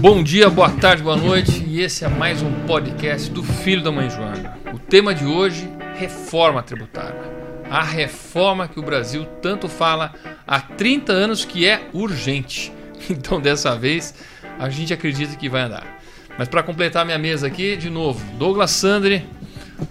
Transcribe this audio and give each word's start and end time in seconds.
Bom 0.00 0.22
dia, 0.22 0.48
boa 0.48 0.70
tarde, 0.70 1.02
boa 1.02 1.16
noite. 1.16 1.64
E 1.66 1.80
esse 1.80 2.04
é 2.04 2.08
mais 2.08 2.40
um 2.40 2.52
podcast 2.68 3.28
do 3.32 3.42
Filho 3.42 3.82
da 3.82 3.90
Mãe 3.90 4.08
Joana. 4.08 4.56
O 4.72 4.78
tema 4.78 5.12
de 5.12 5.24
hoje: 5.24 5.68
reforma 5.96 6.62
tributária. 6.62 7.20
A 7.68 7.82
reforma 7.82 8.68
que 8.68 8.78
o 8.78 8.82
Brasil 8.82 9.24
tanto 9.42 9.68
fala 9.68 10.14
há 10.46 10.60
30 10.60 11.12
anos 11.12 11.44
que 11.44 11.66
é 11.66 11.88
urgente. 11.92 12.72
Então, 13.10 13.40
dessa 13.40 13.76
vez, 13.76 14.14
a 14.58 14.68
gente 14.70 14.92
acredita 14.92 15.34
que 15.36 15.48
vai 15.48 15.62
andar. 15.62 16.00
Mas 16.36 16.48
para 16.48 16.62
completar 16.62 17.04
minha 17.04 17.18
mesa 17.18 17.46
aqui, 17.46 17.76
de 17.76 17.88
novo, 17.88 18.24
Douglas 18.36 18.72
Sandri, 18.72 19.24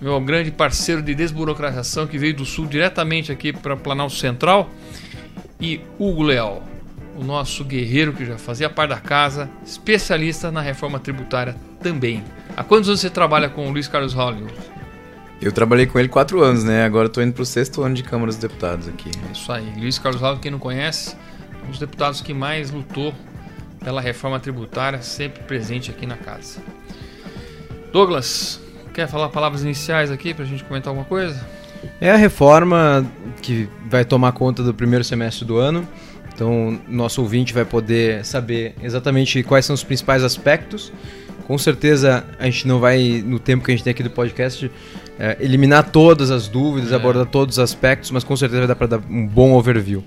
meu 0.02 0.20
grande 0.22 0.52
parceiro 0.52 1.02
de 1.02 1.16
desburocratização 1.16 2.06
que 2.06 2.18
veio 2.18 2.36
do 2.36 2.46
Sul 2.46 2.66
diretamente 2.66 3.32
aqui 3.32 3.52
para 3.52 3.76
Planalto 3.76 4.14
Central, 4.14 4.70
e 5.60 5.82
Hugo 5.98 6.24
Leal, 6.24 6.64
o 7.18 7.24
nosso 7.24 7.66
guerreiro 7.66 8.14
que 8.14 8.26
já 8.26 8.38
fazia 8.38 8.70
parte 8.70 8.92
da 8.92 9.00
casa, 9.00 9.50
especialista 9.66 10.52
na 10.52 10.62
reforma 10.62 11.00
tributária 11.00 11.56
também. 11.82 12.24
Há 12.56 12.64
quantos 12.64 12.88
anos 12.88 13.02
você 13.02 13.10
trabalha 13.10 13.50
com 13.50 13.68
o 13.68 13.72
Luiz 13.72 13.88
Carlos 13.88 14.14
Hollywood? 14.14 14.54
Eu 15.42 15.52
trabalhei 15.52 15.86
com 15.86 16.00
ele 16.00 16.08
quatro 16.08 16.42
anos, 16.42 16.64
né? 16.64 16.84
Agora 16.84 17.08
estou 17.08 17.22
indo 17.22 17.34
para 17.34 17.44
o 17.44 17.46
sexto 17.46 17.84
ano 17.84 17.96
de 17.96 18.04
Câmara 18.04 18.28
dos 18.28 18.38
Deputados 18.38 18.88
aqui. 18.88 19.12
É 19.28 19.32
isso 19.32 19.52
aí. 19.52 19.74
Luiz 19.78 20.00
Carlos 20.00 20.22
Hollywood, 20.22 20.42
quem 20.42 20.52
não 20.52 20.60
conhece, 20.60 21.16
um 21.66 21.70
dos 21.70 21.80
deputados 21.80 22.22
que 22.22 22.34
mais 22.34 22.72
lutou 22.72 23.14
pela 23.84 24.02
reforma 24.02 24.40
tributária, 24.40 25.02
sempre 25.02 25.44
presente 25.44 25.92
aqui 25.92 26.06
na 26.06 26.18
casa. 26.18 26.60
Douglas, 27.92 28.60
quer 28.94 29.08
falar 29.08 29.30
palavras 29.30 29.64
iniciais 29.64 30.12
aqui 30.12 30.34
para 30.34 30.44
a 30.44 30.48
gente 30.48 30.64
comentar 30.64 30.90
alguma 30.90 31.06
coisa? 31.06 31.46
É 32.02 32.12
a 32.12 32.16
reforma 32.16 33.06
que 33.42 33.70
vai 33.90 34.04
tomar 34.04 34.32
conta 34.32 34.64
do 34.64 34.74
primeiro 34.74 35.04
semestre 35.04 35.46
do 35.46 35.58
ano. 35.58 35.88
Então, 36.38 36.80
nosso 36.88 37.20
ouvinte 37.20 37.52
vai 37.52 37.66
poder 37.66 38.24
saber 38.24 38.76
exatamente 38.84 39.42
quais 39.42 39.66
são 39.66 39.74
os 39.74 39.84
principais 39.84 40.24
aspectos. 40.24 40.94
Com 41.48 41.58
certeza, 41.58 42.24
a 42.38 42.46
gente 42.46 42.68
não 42.68 42.80
vai, 42.80 43.24
no 43.26 43.40
tempo 43.40 43.66
que 43.66 43.72
a 43.72 43.76
gente 43.76 43.84
tem 43.84 43.90
aqui 43.90 44.04
do 44.04 44.12
podcast, 44.12 44.70
é, 45.18 45.36
eliminar 45.40 45.90
todas 45.90 46.30
as 46.30 46.48
dúvidas, 46.48 46.92
é. 46.92 46.96
abordar 46.96 47.26
todos 47.26 47.58
os 47.58 47.60
aspectos, 47.60 48.12
mas 48.12 48.24
com 48.24 48.38
certeza 48.38 48.60
vai 48.60 48.68
dar 48.68 48.76
para 48.76 48.86
dar 48.86 49.02
um 49.10 49.26
bom 49.26 49.54
overview. 49.54 50.04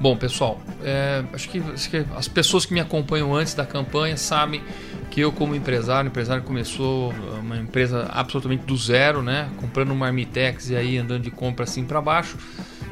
Bom, 0.00 0.16
pessoal, 0.16 0.60
é, 0.82 1.22
acho, 1.32 1.48
que, 1.48 1.60
acho, 1.60 1.88
que, 1.88 2.04
as 2.16 2.26
pessoas 2.26 2.66
que 2.66 2.74
me 2.74 2.80
acompanham 2.80 3.32
antes 3.32 3.54
da 3.54 3.64
campanha 3.64 4.16
sabem 4.16 4.62
que 5.08 5.20
eu, 5.20 5.30
como 5.30 5.54
empresário, 5.54 6.08
empresário 6.08 6.42
começou 6.42 7.14
uma 7.38 7.58
empresa 7.58 8.10
absolutamente 8.12 8.64
do 8.64 8.76
zero, 8.76 9.22
né? 9.22 9.48
Comprando 9.60 9.92
um 9.92 9.96
Marmitex 9.96 10.70
e 10.70 10.74
aí 10.74 10.98
andando 10.98 11.22
de 11.22 11.30
compra 11.30 11.62
assim 11.62 11.84
para 11.84 12.00
baixo. 12.00 12.36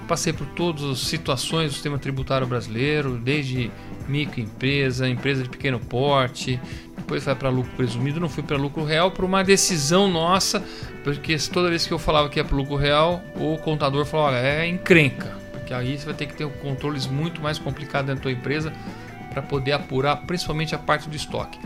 Passei 0.08 0.32
por 0.32 0.46
todas 0.48 0.82
as 0.84 1.00
situações 1.00 1.68
do 1.68 1.74
sistema 1.74 1.98
tributário 1.98 2.46
brasileiro, 2.46 3.18
desde 3.18 3.70
microempresa, 4.08 5.08
empresa 5.08 5.42
de 5.42 5.50
pequeno 5.50 5.78
porte, 5.78 6.58
depois 6.96 7.22
foi 7.22 7.34
para 7.34 7.50
lucro 7.50 7.70
presumido, 7.76 8.18
não 8.18 8.28
fui 8.28 8.42
para 8.42 8.56
lucro 8.56 8.84
real 8.84 9.10
por 9.10 9.24
uma 9.24 9.44
decisão 9.44 10.10
nossa, 10.10 10.64
porque 11.04 11.36
toda 11.52 11.68
vez 11.68 11.86
que 11.86 11.92
eu 11.92 11.98
falava 11.98 12.28
que 12.30 12.40
ia 12.40 12.44
para 12.44 12.56
lucro 12.56 12.76
real, 12.76 13.22
o 13.36 13.58
contador 13.58 14.06
falou: 14.06 14.26
olha, 14.26 14.36
é 14.36 14.66
encrenca 14.66 15.38
que 15.68 15.74
aí 15.74 15.98
você 15.98 16.06
vai 16.06 16.14
ter 16.14 16.24
que 16.24 16.34
ter 16.34 16.48
controles 16.48 17.06
muito 17.06 17.42
mais 17.42 17.58
complicados 17.58 18.06
dentro 18.06 18.20
da 18.20 18.22
tua 18.22 18.32
empresa 18.32 18.72
para 19.30 19.42
poder 19.42 19.72
apurar 19.72 20.16
principalmente 20.16 20.74
a 20.74 20.78
parte 20.78 21.10
do 21.10 21.14
estoque. 21.14 21.58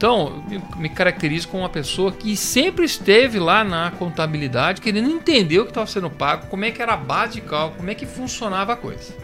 Então, 0.00 0.42
me 0.78 0.88
caracterizo 0.88 1.46
como 1.46 1.62
uma 1.62 1.68
pessoa 1.68 2.10
que 2.10 2.34
sempre 2.34 2.86
esteve 2.86 3.38
lá 3.38 3.62
na 3.62 3.90
contabilidade, 3.90 4.80
querendo 4.80 5.10
entender 5.10 5.58
o 5.58 5.64
que 5.64 5.72
estava 5.72 5.86
sendo 5.86 6.08
pago, 6.08 6.46
como 6.46 6.64
é 6.64 6.70
que 6.70 6.80
era 6.80 6.94
a 6.94 6.96
base 6.96 7.34
de 7.34 7.42
cálculo, 7.42 7.76
como 7.76 7.90
é 7.90 7.94
que 7.94 8.06
funcionava 8.06 8.72
a 8.72 8.76
coisa. 8.76 9.14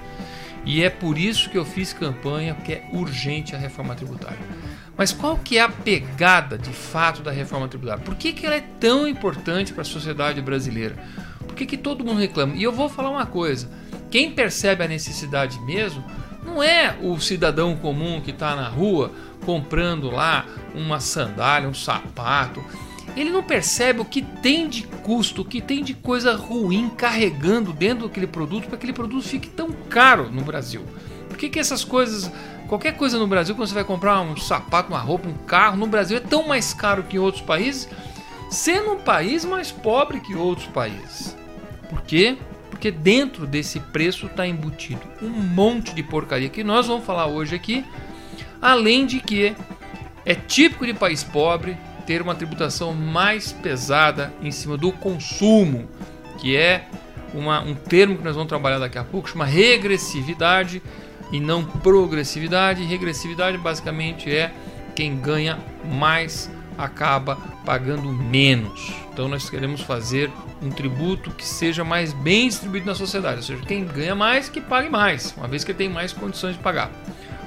E 0.66 0.82
é 0.82 0.90
por 0.90 1.16
isso 1.16 1.48
que 1.48 1.56
eu 1.56 1.64
fiz 1.64 1.94
campanha, 1.94 2.54
porque 2.54 2.74
é 2.74 2.84
urgente 2.92 3.56
a 3.56 3.58
reforma 3.58 3.94
tributária. 3.94 4.36
Mas 4.98 5.12
qual 5.12 5.38
que 5.38 5.56
é 5.56 5.62
a 5.62 5.68
pegada 5.70 6.58
de 6.58 6.68
fato 6.68 7.22
da 7.22 7.30
reforma 7.30 7.68
tributária? 7.68 8.04
Por 8.04 8.14
que, 8.14 8.34
que 8.34 8.44
ela 8.44 8.56
é 8.56 8.64
tão 8.78 9.08
importante 9.08 9.72
para 9.72 9.80
a 9.80 9.86
sociedade 9.86 10.42
brasileira? 10.42 10.94
Por 11.46 11.54
que, 11.54 11.64
que 11.64 11.78
todo 11.78 12.04
mundo 12.04 12.20
reclama? 12.20 12.54
E 12.54 12.62
eu 12.62 12.70
vou 12.70 12.90
falar 12.90 13.08
uma 13.08 13.24
coisa 13.24 13.66
quem 14.10 14.30
percebe 14.30 14.84
a 14.84 14.88
necessidade 14.88 15.58
mesmo 15.60 16.04
não 16.44 16.62
é 16.62 16.96
o 17.02 17.18
cidadão 17.18 17.76
comum 17.76 18.20
que 18.20 18.30
está 18.30 18.54
na 18.54 18.68
rua 18.68 19.10
comprando 19.44 20.10
lá 20.10 20.46
uma 20.76 21.00
sandália, 21.00 21.68
um 21.68 21.74
sapato. 21.74 22.62
Ele 23.16 23.30
não 23.30 23.42
percebe 23.42 24.00
o 24.00 24.04
que 24.04 24.20
tem 24.20 24.68
de 24.68 24.82
custo, 24.82 25.42
o 25.42 25.44
que 25.44 25.60
tem 25.60 25.82
de 25.82 25.94
coisa 25.94 26.34
ruim 26.34 26.90
carregando 26.90 27.72
dentro 27.72 28.06
daquele 28.06 28.26
produto 28.26 28.62
para 28.62 28.70
que 28.70 28.76
aquele 28.76 28.92
produto 28.92 29.26
fique 29.26 29.48
tão 29.48 29.70
caro 29.88 30.30
no 30.30 30.42
Brasil. 30.42 30.84
Por 31.28 31.36
que, 31.38 31.48
que 31.48 31.58
essas 31.58 31.84
coisas, 31.84 32.30
qualquer 32.68 32.96
coisa 32.96 33.18
no 33.18 33.26
Brasil, 33.26 33.54
quando 33.54 33.68
você 33.68 33.74
vai 33.74 33.84
comprar 33.84 34.20
um 34.20 34.36
sapato, 34.36 34.92
uma 34.92 35.00
roupa, 35.00 35.28
um 35.28 35.34
carro, 35.34 35.76
no 35.76 35.86
Brasil 35.86 36.16
é 36.16 36.20
tão 36.20 36.46
mais 36.46 36.74
caro 36.74 37.04
que 37.04 37.16
em 37.16 37.20
outros 37.20 37.42
países, 37.42 37.88
sendo 38.50 38.92
um 38.92 38.98
país 38.98 39.44
mais 39.44 39.72
pobre 39.72 40.20
que 40.20 40.34
outros 40.34 40.66
países. 40.68 41.36
Por 41.88 42.02
quê? 42.02 42.36
porque 42.76 42.90
dentro 42.90 43.46
desse 43.46 43.80
preço 43.80 44.26
está 44.26 44.46
embutido 44.46 45.00
um 45.22 45.30
monte 45.30 45.94
de 45.94 46.02
porcaria 46.02 46.50
que 46.50 46.62
nós 46.62 46.86
vamos 46.86 47.06
falar 47.06 47.26
hoje 47.26 47.54
aqui, 47.54 47.82
além 48.60 49.06
de 49.06 49.18
que 49.18 49.56
é 50.26 50.34
típico 50.34 50.84
de 50.84 50.92
país 50.92 51.22
pobre 51.22 51.78
ter 52.04 52.20
uma 52.20 52.34
tributação 52.34 52.92
mais 52.92 53.52
pesada 53.52 54.32
em 54.42 54.50
cima 54.50 54.76
do 54.76 54.90
consumo, 54.90 55.88
que 56.38 56.56
é 56.56 56.88
uma, 57.32 57.60
um 57.60 57.74
termo 57.74 58.18
que 58.18 58.24
nós 58.24 58.34
vamos 58.34 58.48
trabalhar 58.48 58.78
daqui 58.78 58.98
a 58.98 59.04
pouco, 59.04 59.30
chama 59.30 59.44
regressividade 59.44 60.82
e 61.32 61.40
não 61.40 61.64
progressividade. 61.64 62.84
Regressividade 62.84 63.56
basicamente 63.56 64.30
é 64.30 64.52
quem 64.94 65.16
ganha 65.16 65.58
mais 65.84 66.50
acaba 66.76 67.36
pagando 67.64 68.10
menos. 68.12 68.92
Então 69.12 69.28
nós 69.28 69.48
queremos 69.48 69.80
fazer 69.80 70.30
um 70.60 70.70
tributo 70.70 71.30
que 71.30 71.44
seja 71.44 71.84
mais 71.84 72.12
bem 72.12 72.48
distribuído 72.48 72.86
na 72.86 72.94
sociedade, 72.94 73.36
ou 73.36 73.42
seja, 73.42 73.62
quem 73.64 73.84
ganha 73.84 74.14
mais 74.14 74.48
que 74.48 74.60
pague 74.60 74.88
mais, 74.88 75.34
uma 75.36 75.46
vez 75.46 75.64
que 75.64 75.72
tem 75.72 75.88
mais 75.88 76.12
condições 76.12 76.56
de 76.56 76.62
pagar. 76.62 76.90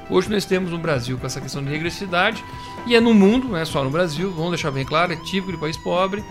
Hoje 0.10 0.30
nós 0.30 0.44
temos 0.44 0.72
no 0.72 0.80
Brasil 0.80 1.18
com 1.18 1.28
essa 1.28 1.40
questão 1.40 1.64
de 1.64 1.70
regressividade 1.70 2.44
e 2.88 2.96
é 2.96 3.00
no 3.00 3.14
mundo, 3.14 3.50
não 3.50 3.58
é 3.58 3.64
só 3.64 3.84
no 3.84 3.92
Brasil, 3.92 4.32
vamos 4.32 4.52
deixar 4.52 4.72
bem 4.72 4.84
claro, 4.84 5.14
é 5.14 5.16
típico 5.16 5.52
de 5.52 5.58
país 5.58 5.78
pobre, 5.78 6.24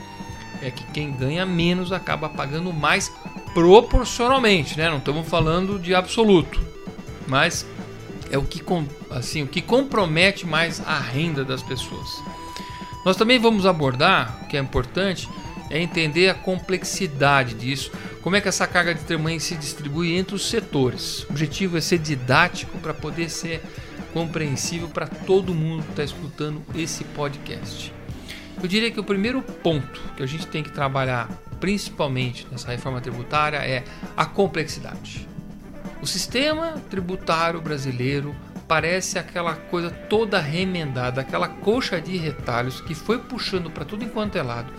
é 0.60 0.70
que 0.70 0.84
quem 0.86 1.12
ganha 1.12 1.46
menos 1.46 1.92
acaba 1.92 2.28
pagando 2.28 2.72
mais 2.72 3.12
proporcionalmente, 3.54 4.76
né? 4.76 4.90
Não 4.90 4.98
estamos 4.98 5.28
falando 5.28 5.78
de 5.78 5.94
absoluto, 5.94 6.60
mas 7.28 7.64
é 8.30 8.36
o 8.36 8.42
que 8.42 8.60
assim, 9.10 9.44
o 9.44 9.46
que 9.46 9.62
compromete 9.62 10.44
mais 10.44 10.82
a 10.84 10.98
renda 10.98 11.44
das 11.44 11.62
pessoas. 11.62 12.20
Nós 13.04 13.16
também 13.16 13.38
vamos 13.38 13.64
abordar, 13.64 14.46
que 14.48 14.56
é 14.56 14.60
importante, 14.60 15.28
é 15.70 15.80
entender 15.80 16.28
a 16.28 16.34
complexidade 16.34 17.54
disso, 17.54 17.92
como 18.28 18.36
é 18.36 18.42
que 18.42 18.48
essa 18.48 18.66
carga 18.66 18.94
de 18.94 19.00
tamanho 19.04 19.40
se 19.40 19.56
distribui 19.56 20.14
entre 20.14 20.34
os 20.34 20.50
setores. 20.50 21.22
O 21.22 21.30
objetivo 21.30 21.78
é 21.78 21.80
ser 21.80 21.96
didático 21.96 22.76
para 22.76 22.92
poder 22.92 23.30
ser 23.30 23.62
compreensível 24.12 24.86
para 24.86 25.06
todo 25.06 25.54
mundo 25.54 25.82
que 25.82 25.92
está 25.92 26.04
escutando 26.04 26.62
esse 26.74 27.04
podcast. 27.04 27.90
Eu 28.62 28.68
diria 28.68 28.90
que 28.90 29.00
o 29.00 29.04
primeiro 29.04 29.40
ponto 29.40 29.98
que 30.14 30.22
a 30.22 30.26
gente 30.26 30.46
tem 30.46 30.62
que 30.62 30.70
trabalhar, 30.70 31.26
principalmente 31.58 32.46
nessa 32.52 32.70
reforma 32.70 33.00
tributária, 33.00 33.66
é 33.66 33.82
a 34.14 34.26
complexidade. 34.26 35.26
O 36.02 36.06
sistema 36.06 36.74
tributário 36.90 37.62
brasileiro 37.62 38.36
parece 38.68 39.18
aquela 39.18 39.54
coisa 39.54 39.88
toda 39.88 40.38
remendada, 40.38 41.22
aquela 41.22 41.48
coxa 41.48 41.98
de 41.98 42.18
retalhos 42.18 42.82
que 42.82 42.94
foi 42.94 43.20
puxando 43.20 43.70
para 43.70 43.86
tudo 43.86 44.04
enquanto 44.04 44.36
é 44.36 44.42
lado 44.42 44.70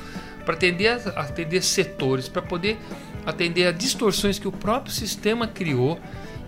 para 0.50 0.56
atender, 0.56 1.00
atender 1.16 1.62
setores, 1.62 2.28
para 2.28 2.42
poder 2.42 2.76
atender 3.30 3.68
a 3.68 3.72
distorções 3.72 4.40
que 4.40 4.48
o 4.48 4.52
próprio 4.52 4.94
sistema 4.94 5.48
criou 5.48 6.00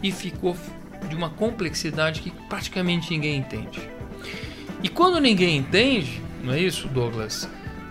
e 0.02 0.12
ficou 0.12 0.56
de 1.08 1.16
uma 1.16 1.30
complexidade 1.30 2.22
que 2.22 2.32
praticamente 2.48 3.12
ninguém 3.12 3.38
entende. 3.38 3.90
E 4.84 4.90
quando 4.90 5.20
ninguém 5.20 5.58
entende, 5.58 6.22
não 6.44 6.54
é 6.54 6.60
isso, 6.60 6.88
Douglas? 6.88 7.48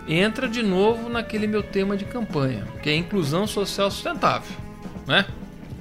Entra 0.07 0.47
de 0.47 0.61
novo 0.61 1.09
naquele 1.09 1.47
meu 1.47 1.63
tema 1.63 1.95
de 1.95 2.05
campanha, 2.05 2.65
que 2.81 2.89
é 2.89 2.95
inclusão 2.95 3.47
social 3.47 3.89
sustentável, 3.89 4.55
né? 5.07 5.25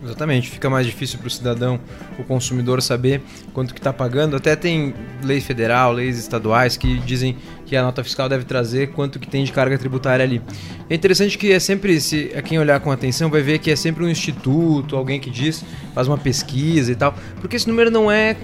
Exatamente, 0.02 0.48
fica 0.48 0.70
mais 0.70 0.86
difícil 0.86 1.18
para 1.18 1.28
o 1.28 1.30
cidadão, 1.30 1.78
o 2.18 2.24
consumidor 2.24 2.80
saber 2.80 3.20
quanto 3.52 3.74
que 3.74 3.80
está 3.80 3.92
pagando. 3.92 4.34
Até 4.34 4.56
tem 4.56 4.94
lei 5.22 5.42
federal, 5.42 5.92
leis 5.92 6.18
estaduais 6.18 6.74
que 6.74 6.98
dizem 7.00 7.36
que 7.66 7.76
a 7.76 7.82
nota 7.82 8.02
fiscal 8.02 8.26
deve 8.26 8.44
trazer 8.44 8.92
quanto 8.92 9.18
que 9.18 9.28
tem 9.28 9.44
de 9.44 9.52
carga 9.52 9.76
tributária 9.76 10.24
ali. 10.24 10.40
É 10.88 10.94
interessante 10.94 11.36
que 11.36 11.52
é 11.52 11.60
sempre, 11.60 12.00
se 12.00 12.30
quem 12.46 12.58
olhar 12.58 12.80
com 12.80 12.90
atenção 12.90 13.28
vai 13.28 13.42
ver 13.42 13.58
que 13.58 13.70
é 13.70 13.76
sempre 13.76 14.02
um 14.02 14.08
instituto, 14.08 14.96
alguém 14.96 15.20
que 15.20 15.28
diz, 15.28 15.62
faz 15.94 16.08
uma 16.08 16.16
pesquisa 16.16 16.90
e 16.90 16.94
tal, 16.94 17.14
porque 17.38 17.56
esse 17.56 17.68
número 17.68 17.90
não 17.90 18.10
é 18.10 18.36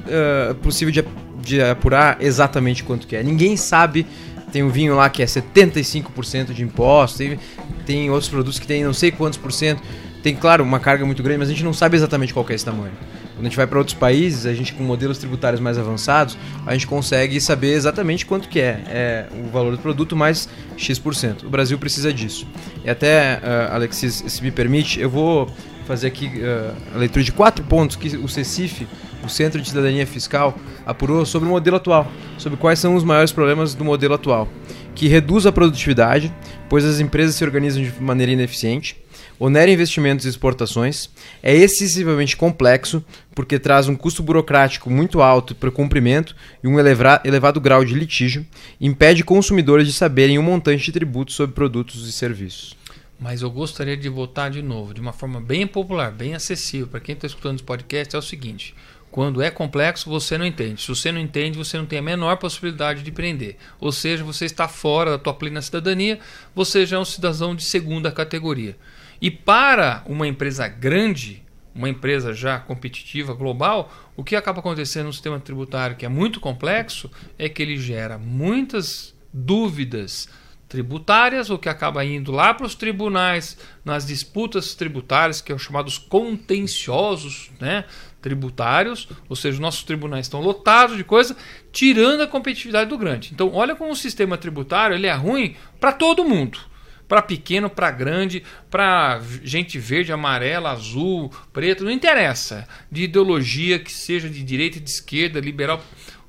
uh, 0.50 0.55
possível 0.56 0.93
de, 0.93 1.03
de 1.43 1.62
apurar 1.62 2.19
exatamente 2.20 2.85
quanto 2.85 3.06
que 3.06 3.17
é. 3.17 3.23
Ninguém 3.23 3.56
sabe 3.56 4.06
tem 4.53 4.62
um 4.62 4.69
vinho 4.69 4.94
lá 4.94 5.11
que 5.11 5.23
é 5.23 5.26
75% 5.26 6.53
de 6.53 6.62
imposto, 6.62 7.19
tem, 7.19 7.38
tem 7.85 8.11
outros 8.11 8.29
produtos 8.29 8.58
que 8.58 8.67
tem 8.67 8.85
não 8.85 8.94
sei 8.94 9.11
quantos 9.11 9.38
por 9.38 9.53
cento 9.53 9.82
tem, 10.26 10.34
claro, 10.34 10.64
uma 10.64 10.81
carga 10.81 11.06
muito 11.06 11.23
grande, 11.23 11.38
mas 11.38 11.49
a 11.49 11.52
gente 11.52 11.62
não 11.62 11.73
sabe 11.73 11.96
exatamente 11.96 12.34
qual 12.34 12.44
é 12.49 12.52
esse 12.52 12.64
tamanho. 12.64 12.90
Quando 13.37 13.46
a 13.46 13.49
gente 13.49 13.56
vai 13.56 13.64
para 13.64 13.78
outros 13.78 13.94
países, 13.94 14.44
a 14.44 14.52
gente 14.52 14.73
com 14.73 14.82
modelos 14.82 15.19
tributários 15.19 15.61
mais 15.61 15.78
avançados, 15.78 16.37
a 16.67 16.73
gente 16.73 16.84
consegue 16.84 17.40
saber 17.40 17.75
exatamente 17.75 18.26
quanto 18.26 18.49
que 18.49 18.58
é, 18.58 18.82
é 18.88 19.26
o 19.32 19.52
valor 19.52 19.70
do 19.70 19.78
produto 19.78 20.17
mais 20.17 20.49
X%. 20.76 21.44
O 21.44 21.49
Brasil 21.49 21.78
precisa 21.78 22.12
disso. 22.12 22.44
E 22.84 22.90
até, 22.90 23.37
uh, 23.37 23.75
Alexis, 23.75 24.25
se 24.26 24.43
me 24.43 24.50
permite, 24.50 24.99
eu 25.00 25.08
vou 25.08 25.49
fazer 25.87 26.08
aqui 26.08 26.26
uh, 26.26 26.75
a 26.96 26.99
leitura 26.99 27.25
de 27.25 27.31
quatro 27.31 27.64
pontos 27.64 27.94
que 27.94 28.17
o 28.17 28.26
CECIF, 28.26 28.84
o 29.26 29.31
Centro 29.31 29.61
de 29.61 29.69
Cidadania 29.69 30.06
Fiscal, 30.06 30.56
apurou 30.87 31.26
sobre 31.26 31.49
o 31.49 31.52
modelo 31.52 31.76
atual, 31.76 32.11
sobre 32.38 32.58
quais 32.58 32.78
são 32.78 32.94
os 32.94 33.05
maiores 33.05 33.32
problemas 33.32 33.75
do 33.75 33.84
modelo 33.84 34.14
atual, 34.14 34.49
que 34.94 35.08
reduz 35.08 35.46
a 35.46 35.52
produtividade, 35.52 36.32
pois 36.69 36.84
as 36.84 37.00
empresas 37.00 37.34
se 37.34 37.44
organizam 37.44 37.82
de 37.82 37.93
maneira 38.00 38.32
ineficiente, 38.32 38.96
onera 39.38 39.70
investimentos 39.70 40.25
e 40.25 40.28
exportações, 40.28 41.11
é 41.43 41.55
excessivamente 41.55 42.37
complexo 42.37 43.05
porque 43.34 43.58
traz 43.58 43.88
um 43.88 43.94
custo 43.94 44.23
burocrático 44.23 44.88
muito 44.88 45.20
alto 45.20 45.55
para 45.55 45.69
o 45.69 45.72
cumprimento 45.72 46.34
e 46.62 46.69
um 46.69 46.79
elevado 46.79 47.61
grau 47.61 47.84
de 47.84 47.94
litígio, 47.94 48.46
impede 48.81 49.22
consumidores 49.22 49.87
de 49.87 49.93
saberem 49.93 50.38
o 50.38 50.40
um 50.40 50.44
montante 50.44 50.84
de 50.84 50.93
tributos 50.93 51.34
sobre 51.34 51.55
produtos 51.55 52.08
e 52.08 52.12
serviços. 52.12 52.76
Mas 53.19 53.40
eu 53.40 53.50
gostaria 53.50 53.96
de 53.96 54.08
votar 54.11 54.50
de 54.50 54.61
novo, 54.61 54.93
de 54.93 55.00
uma 55.00 55.12
forma 55.12 55.40
bem 55.40 55.67
popular, 55.67 56.12
bem 56.12 56.34
acessível 56.34 56.87
para 56.87 57.00
quem 57.00 57.14
está 57.14 57.26
escutando 57.26 57.56
esse 57.56 57.64
podcast, 57.64 58.14
é 58.14 58.19
o 58.19 58.22
seguinte: 58.22 58.75
quando 59.17 59.41
é 59.41 59.51
complexo, 59.51 60.11
você 60.11 60.37
não 60.37 60.45
entende. 60.45 60.83
Se 60.83 60.89
você 60.89 61.11
não 61.11 61.19
entende, 61.19 61.57
você 61.57 61.79
não 61.79 61.87
tem 61.87 62.01
a 62.01 62.03
menor 62.03 62.37
possibilidade 62.37 63.03
de 63.03 63.11
prender. 63.11 63.57
Ou 63.81 63.91
seja, 63.91 64.23
você 64.23 64.45
está 64.45 64.69
fora 64.69 65.13
da 65.13 65.19
tua 65.19 65.33
plena 65.33 65.63
cidadania, 65.63 66.21
você 66.55 66.85
já 66.85 66.99
é 66.99 67.01
um 67.01 67.05
cidadão 67.07 67.57
de 67.57 67.65
segunda 67.65 68.13
categoria. 68.13 68.77
E 69.19 69.31
para 69.31 70.03
uma 70.05 70.29
empresa 70.29 70.69
grande, 70.69 71.43
uma 71.75 71.89
empresa 71.89 72.35
já 72.35 72.59
competitiva 72.59 73.33
global, 73.33 73.91
o 74.15 74.23
que 74.23 74.37
acaba 74.37 74.59
acontecendo 74.59 75.07
no 75.07 75.15
sistema 75.15 75.41
tributário, 75.41 75.97
que 75.97 76.05
é 76.05 76.11
muito 76.11 76.39
complexo, 76.39 77.11
é 77.39 77.49
que 77.49 77.63
ele 77.63 77.79
gera 77.79 78.19
muitas 78.19 79.15
dúvidas 79.33 80.29
tributárias, 80.69 81.49
o 81.49 81.59
que 81.59 81.69
acaba 81.69 82.05
indo 82.05 82.33
lá 82.33 82.53
para 82.53 82.67
os 82.67 82.75
tribunais, 82.75 83.57
nas 83.83 84.07
disputas 84.07 84.75
tributárias, 84.75 85.41
que 85.41 85.53
são 85.53 85.59
chamados 85.59 85.97
contenciosos 85.97 87.51
né, 87.59 87.85
tributários, 88.26 89.08
ou 89.28 89.37
seja, 89.37 89.61
nossos 89.61 89.84
tribunais 89.84 90.26
estão 90.26 90.40
lotados 90.40 90.96
de 90.96 91.05
coisa, 91.05 91.37
tirando 91.70 92.23
a 92.23 92.26
competitividade 92.26 92.90
do 92.90 92.99
grande. 92.99 93.31
Então, 93.32 93.52
olha 93.55 93.76
como 93.76 93.93
o 93.93 93.96
sistema 93.96 94.37
tributário 94.37 94.96
ele 94.96 95.06
é 95.06 95.12
ruim 95.12 95.55
para 95.78 95.93
todo 95.93 96.25
mundo 96.25 96.58
para 97.06 97.23
pequeno, 97.23 97.70
para 97.70 97.88
grande, 97.93 98.43
para 98.69 99.23
gente 99.44 99.78
verde, 99.78 100.11
amarela, 100.11 100.73
azul, 100.73 101.31
preto, 101.52 101.84
não 101.84 101.90
interessa. 101.93 102.67
De 102.90 103.05
ideologia 103.05 103.78
que 103.78 103.93
seja 103.93 104.29
de 104.29 104.43
direita, 104.43 104.81
de 104.81 104.90
esquerda, 104.90 105.38
liberal. 105.38 105.81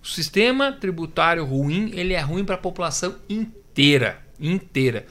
O 0.03 0.05
sistema 0.05 0.71
tributário 0.71 1.43
ruim, 1.43 1.89
ele 1.95 2.13
é 2.13 2.19
ruim 2.19 2.45
para 2.45 2.53
a 2.53 2.59
população 2.59 3.15
inteira, 3.27 4.21
inteira. 4.39 5.07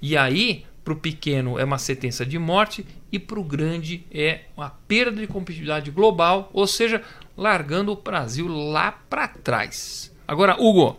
E 0.00 0.16
aí, 0.16 0.64
para 0.84 0.92
o 0.92 0.96
pequeno 0.96 1.58
é 1.58 1.64
uma 1.64 1.78
sentença 1.78 2.24
de 2.24 2.38
morte 2.38 2.86
e 3.12 3.18
para 3.18 3.38
o 3.38 3.44
grande 3.44 4.06
é 4.10 4.42
uma 4.56 4.70
perda 4.88 5.20
de 5.20 5.26
competitividade 5.26 5.90
global, 5.90 6.50
ou 6.52 6.66
seja, 6.66 7.02
largando 7.36 7.92
o 7.92 7.96
Brasil 7.96 8.48
lá 8.48 8.92
para 8.92 9.28
trás. 9.28 10.14
Agora, 10.26 10.56
Hugo, 10.60 10.98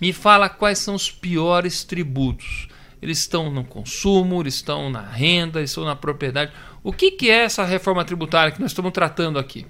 me 0.00 0.12
fala 0.12 0.48
quais 0.48 0.78
são 0.78 0.94
os 0.94 1.10
piores 1.10 1.84
tributos 1.84 2.68
eles 3.02 3.18
estão 3.20 3.50
no 3.50 3.64
consumo, 3.64 4.42
eles 4.42 4.54
estão 4.54 4.90
na 4.90 5.02
renda, 5.02 5.58
eles 5.58 5.70
estão 5.70 5.84
na 5.84 5.96
propriedade. 5.96 6.52
O 6.82 6.92
que, 6.92 7.10
que 7.10 7.30
é 7.30 7.44
essa 7.44 7.64
reforma 7.64 8.04
tributária 8.04 8.52
que 8.52 8.60
nós 8.60 8.70
estamos 8.70 8.92
tratando 8.92 9.38
aqui? 9.38 9.66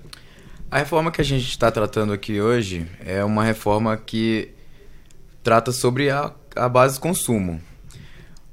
A 0.70 0.78
reforma 0.78 1.10
que 1.10 1.20
a 1.20 1.24
gente 1.24 1.48
está 1.48 1.70
tratando 1.70 2.12
aqui 2.12 2.40
hoje 2.40 2.86
é 3.04 3.24
uma 3.24 3.44
reforma 3.44 3.96
que 3.96 4.50
trata 5.42 5.72
sobre 5.72 6.10
a, 6.10 6.32
a 6.56 6.68
base 6.68 6.94
de 6.94 7.00
consumo. 7.00 7.60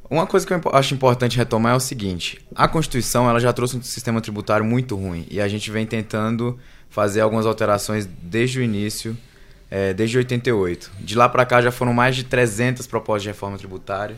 Uma 0.09 0.25
coisa 0.25 0.45
que 0.45 0.53
eu 0.53 0.61
acho 0.73 0.93
importante 0.93 1.37
retomar 1.37 1.73
é 1.73 1.75
o 1.75 1.79
seguinte: 1.79 2.39
a 2.55 2.67
Constituição 2.67 3.29
ela 3.29 3.39
já 3.39 3.51
trouxe 3.51 3.77
um 3.77 3.81
sistema 3.81 4.21
tributário 4.21 4.65
muito 4.65 4.95
ruim 4.95 5.25
e 5.29 5.41
a 5.41 5.47
gente 5.47 5.69
vem 5.69 5.85
tentando 5.85 6.57
fazer 6.89 7.21
algumas 7.21 7.45
alterações 7.45 8.05
desde 8.05 8.59
o 8.59 8.63
início, 8.63 9.17
é, 9.69 9.93
desde 9.93 10.17
88. 10.17 10.91
De 10.99 11.15
lá 11.15 11.27
para 11.27 11.45
cá 11.45 11.61
já 11.61 11.71
foram 11.71 11.93
mais 11.93 12.15
de 12.15 12.23
300 12.23 12.87
propostas 12.87 13.23
de 13.23 13.29
reforma 13.29 13.57
tributária 13.57 14.15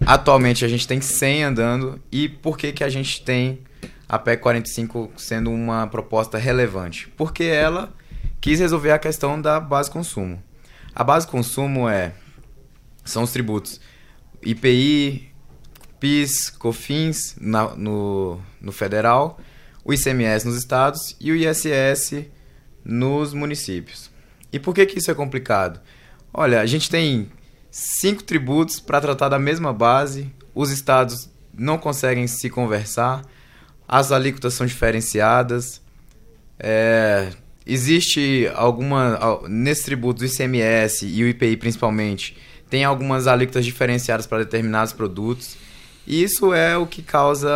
Atualmente 0.00 0.64
a 0.64 0.68
gente 0.68 0.86
tem 0.86 1.00
100 1.00 1.44
andando 1.44 2.00
e 2.10 2.28
por 2.28 2.58
que, 2.58 2.72
que 2.72 2.84
a 2.84 2.88
gente 2.88 3.22
tem 3.22 3.60
a 4.08 4.18
PEC 4.18 4.42
45 4.42 5.12
sendo 5.16 5.50
uma 5.50 5.86
proposta 5.86 6.36
relevante? 6.36 7.08
Porque 7.16 7.44
ela 7.44 7.92
quis 8.40 8.60
resolver 8.60 8.90
a 8.90 8.98
questão 8.98 9.40
da 9.40 9.58
base 9.58 9.90
consumo. 9.90 10.42
A 10.94 11.02
base 11.02 11.26
consumo 11.26 11.88
é 11.88 12.12
são 13.04 13.22
os 13.22 13.32
tributos 13.32 13.80
IPI, 14.44 15.30
PIS, 15.98 16.50
COFINS 16.50 17.36
na, 17.40 17.74
no, 17.74 18.40
no 18.60 18.72
federal, 18.72 19.40
o 19.84 19.92
ICMS 19.92 20.46
nos 20.46 20.56
estados 20.56 21.16
e 21.20 21.32
o 21.32 21.36
ISS 21.36 22.26
nos 22.84 23.32
municípios. 23.32 24.10
E 24.52 24.58
por 24.58 24.74
que, 24.74 24.86
que 24.86 24.98
isso 24.98 25.10
é 25.10 25.14
complicado? 25.14 25.80
Olha, 26.32 26.60
a 26.60 26.66
gente 26.66 26.90
tem 26.90 27.30
cinco 27.70 28.22
tributos 28.22 28.78
para 28.80 29.00
tratar 29.00 29.28
da 29.28 29.38
mesma 29.38 29.72
base, 29.72 30.30
os 30.54 30.70
estados 30.70 31.30
não 31.56 31.78
conseguem 31.78 32.26
se 32.26 32.50
conversar, 32.50 33.22
as 33.86 34.12
alíquotas 34.12 34.54
são 34.54 34.66
diferenciadas, 34.66 35.80
é, 36.58 37.30
existe 37.66 38.50
alguma. 38.54 39.40
Nesses 39.48 39.84
tributos, 39.84 40.22
o 40.22 40.26
ICMS 40.26 41.06
e 41.06 41.22
o 41.22 41.28
IPI 41.28 41.56
principalmente, 41.56 42.36
tem 42.68 42.84
algumas 42.84 43.26
alíquotas 43.26 43.64
diferenciadas 43.64 44.26
para 44.26 44.38
determinados 44.38 44.92
produtos. 44.92 45.56
E 46.06 46.22
isso 46.22 46.52
é 46.52 46.76
o 46.76 46.86
que 46.86 47.02
causa 47.02 47.50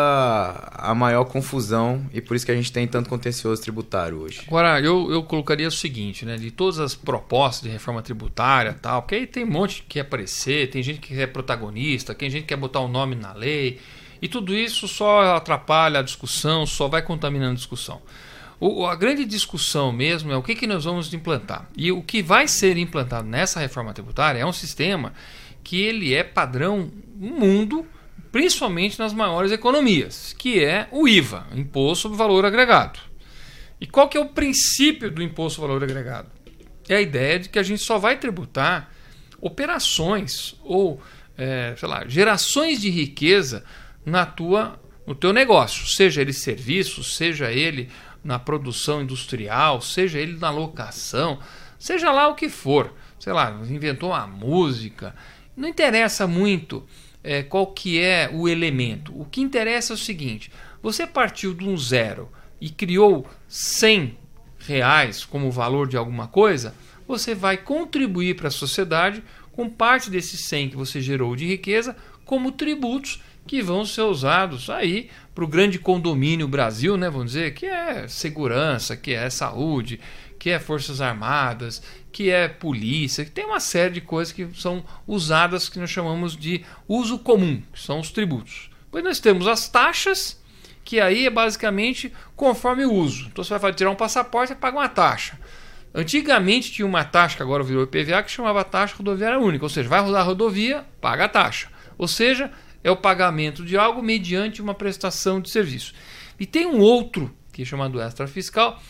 a 0.72 0.94
maior 0.94 1.24
confusão 1.26 2.06
e 2.14 2.20
por 2.20 2.34
isso 2.34 2.46
que 2.46 2.52
a 2.52 2.54
gente 2.54 2.72
tem 2.72 2.86
tanto 2.86 3.10
contencioso 3.10 3.60
tributário 3.60 4.22
hoje. 4.22 4.42
Agora, 4.46 4.80
eu, 4.80 5.10
eu 5.10 5.22
colocaria 5.22 5.68
o 5.68 5.70
seguinte, 5.70 6.24
né? 6.24 6.36
De 6.38 6.50
todas 6.50 6.78
as 6.78 6.94
propostas 6.94 7.64
de 7.64 7.68
reforma 7.68 8.00
tributária 8.00 8.72
tal, 8.80 9.02
porque 9.02 9.16
aí 9.16 9.26
tem 9.26 9.44
um 9.44 9.50
monte 9.50 9.82
que 9.82 9.88
quer 9.88 10.00
aparecer, 10.00 10.70
tem 10.70 10.82
gente 10.82 10.98
que 10.98 11.14
quer 11.14 11.26
protagonista, 11.26 12.14
tem 12.14 12.30
gente 12.30 12.42
que 12.42 12.48
quer 12.48 12.56
botar 12.56 12.80
o 12.80 12.86
um 12.86 12.88
nome 12.88 13.14
na 13.14 13.34
lei, 13.34 13.80
e 14.20 14.28
tudo 14.28 14.54
isso 14.54 14.88
só 14.88 15.36
atrapalha 15.36 16.00
a 16.00 16.02
discussão, 16.02 16.64
só 16.64 16.88
vai 16.88 17.02
contaminando 17.02 17.52
a 17.52 17.56
discussão. 17.56 18.00
O, 18.60 18.86
a 18.86 18.96
grande 18.96 19.24
discussão 19.24 19.92
mesmo 19.92 20.32
é 20.32 20.36
o 20.36 20.42
que, 20.42 20.54
que 20.54 20.66
nós 20.66 20.84
vamos 20.84 21.12
implantar. 21.14 21.68
E 21.76 21.92
o 21.92 22.02
que 22.02 22.22
vai 22.22 22.48
ser 22.48 22.76
implantado 22.76 23.28
nessa 23.28 23.60
reforma 23.60 23.92
tributária 23.92 24.40
é 24.40 24.46
um 24.46 24.52
sistema 24.52 25.12
que 25.62 25.80
ele 25.80 26.14
é 26.14 26.24
padrão 26.24 26.90
no 27.16 27.30
mundo 27.38 27.86
principalmente 28.30 28.98
nas 28.98 29.12
maiores 29.12 29.52
economias, 29.52 30.34
que 30.38 30.62
é 30.62 30.88
o 30.90 31.08
IVA, 31.08 31.46
Imposto 31.54 32.02
sobre 32.02 32.18
Valor 32.18 32.44
Agregado. 32.44 32.98
E 33.80 33.86
qual 33.86 34.08
que 34.08 34.16
é 34.16 34.20
o 34.20 34.28
princípio 34.28 35.10
do 35.10 35.22
Imposto 35.22 35.56
sobre 35.56 35.68
Valor 35.68 35.84
Agregado? 35.84 36.28
É 36.88 36.96
a 36.96 37.00
ideia 37.00 37.38
de 37.38 37.48
que 37.48 37.58
a 37.58 37.62
gente 37.62 37.82
só 37.82 37.98
vai 37.98 38.18
tributar 38.18 38.90
operações 39.40 40.56
ou, 40.62 41.00
é, 41.36 41.74
sei 41.76 41.88
lá, 41.88 42.04
gerações 42.06 42.80
de 42.80 42.90
riqueza 42.90 43.64
na 44.04 44.26
tua, 44.26 44.80
no 45.06 45.14
teu 45.14 45.32
negócio, 45.32 45.86
seja 45.86 46.20
ele 46.20 46.32
serviço, 46.32 47.04
seja 47.04 47.52
ele 47.52 47.88
na 48.22 48.38
produção 48.38 49.02
industrial, 49.02 49.80
seja 49.80 50.18
ele 50.18 50.38
na 50.38 50.50
locação, 50.50 51.38
seja 51.78 52.10
lá 52.10 52.28
o 52.28 52.34
que 52.34 52.48
for. 52.48 52.92
Sei 53.18 53.32
lá, 53.32 53.50
inventou 53.68 54.10
uma 54.10 54.26
música, 54.26 55.14
não 55.56 55.68
interessa 55.68 56.26
muito 56.26 56.84
é, 57.22 57.42
qual 57.42 57.66
que 57.68 57.98
é 57.98 58.30
o 58.32 58.48
elemento. 58.48 59.12
O 59.18 59.24
que 59.24 59.40
interessa 59.40 59.92
é 59.92 59.94
o 59.94 59.98
seguinte: 59.98 60.50
você 60.82 61.06
partiu 61.06 61.52
de 61.52 61.64
um 61.64 61.76
zero 61.76 62.30
e 62.60 62.70
criou 62.70 63.26
100 63.48 64.16
reais 64.58 65.24
como 65.24 65.50
valor 65.50 65.88
de 65.88 65.96
alguma 65.96 66.28
coisa, 66.28 66.74
você 67.06 67.34
vai 67.34 67.56
contribuir 67.56 68.36
para 68.36 68.48
a 68.48 68.52
sociedade 68.52 69.22
com 69.52 69.68
parte 69.68 70.10
desses 70.10 70.40
100 70.46 70.70
que 70.70 70.76
você 70.76 71.00
gerou 71.00 71.34
de 71.34 71.46
riqueza 71.46 71.96
como 72.24 72.52
tributos 72.52 73.22
que 73.48 73.62
vão 73.62 73.84
ser 73.84 74.02
usados 74.02 74.68
aí 74.68 75.08
para 75.34 75.42
o 75.42 75.48
grande 75.48 75.78
condomínio 75.78 76.46
Brasil, 76.46 76.98
né, 76.98 77.08
vamos 77.08 77.32
dizer, 77.32 77.54
que 77.54 77.64
é 77.64 78.06
segurança, 78.06 78.94
que 78.94 79.14
é 79.14 79.30
saúde, 79.30 79.98
que 80.38 80.50
é 80.50 80.58
Forças 80.58 81.00
Armadas, 81.00 81.82
que 82.12 82.30
é 82.30 82.46
polícia, 82.46 83.24
que 83.24 83.30
tem 83.30 83.46
uma 83.46 83.58
série 83.58 83.94
de 83.94 84.00
coisas 84.02 84.32
que 84.32 84.46
são 84.54 84.84
usadas 85.06 85.68
que 85.68 85.78
nós 85.78 85.90
chamamos 85.90 86.36
de 86.36 86.62
uso 86.86 87.18
comum, 87.18 87.62
que 87.72 87.80
são 87.80 87.98
os 87.98 88.10
tributos. 88.10 88.70
Depois 88.84 89.02
nós 89.02 89.18
temos 89.18 89.48
as 89.48 89.66
taxas, 89.68 90.38
que 90.84 91.00
aí 91.00 91.26
é 91.26 91.30
basicamente 91.30 92.12
conforme 92.36 92.84
o 92.84 92.92
uso. 92.92 93.28
Então 93.32 93.42
você 93.42 93.56
vai 93.58 93.72
tirar 93.72 93.90
um 93.90 93.96
passaporte 93.96 94.52
e 94.52 94.56
paga 94.56 94.76
uma 94.76 94.88
taxa. 94.88 95.38
Antigamente 95.94 96.70
tinha 96.70 96.86
uma 96.86 97.02
taxa, 97.02 97.36
que 97.36 97.42
agora 97.42 97.64
virou 97.64 97.84
IPVA, 97.84 98.22
que 98.22 98.30
chamava 98.30 98.62
taxa 98.62 98.94
rodoviária 98.96 99.38
única, 99.38 99.64
ou 99.64 99.70
seja, 99.70 99.88
vai 99.88 100.00
rodar 100.00 100.20
a 100.20 100.24
rodovia, 100.24 100.84
paga 101.00 101.24
a 101.24 101.28
taxa. 101.28 101.68
Ou 101.96 102.06
seja, 102.06 102.52
é 102.88 102.90
o 102.90 102.96
pagamento 102.96 103.64
de 103.64 103.76
algo 103.76 104.02
mediante 104.02 104.62
uma 104.62 104.74
prestação 104.74 105.40
de 105.40 105.50
serviço. 105.50 105.92
E 106.40 106.46
tem 106.46 106.66
um 106.66 106.80
outro, 106.80 107.34
que 107.52 107.62
é 107.62 107.64
chamado 107.64 108.00
extrafiscal, 108.00 108.80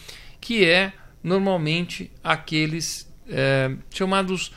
que 0.41 0.65
é 0.65 0.93
normalmente 1.23 2.11
aqueles 2.23 3.13
é, 3.29 3.75
chamados 3.91 4.53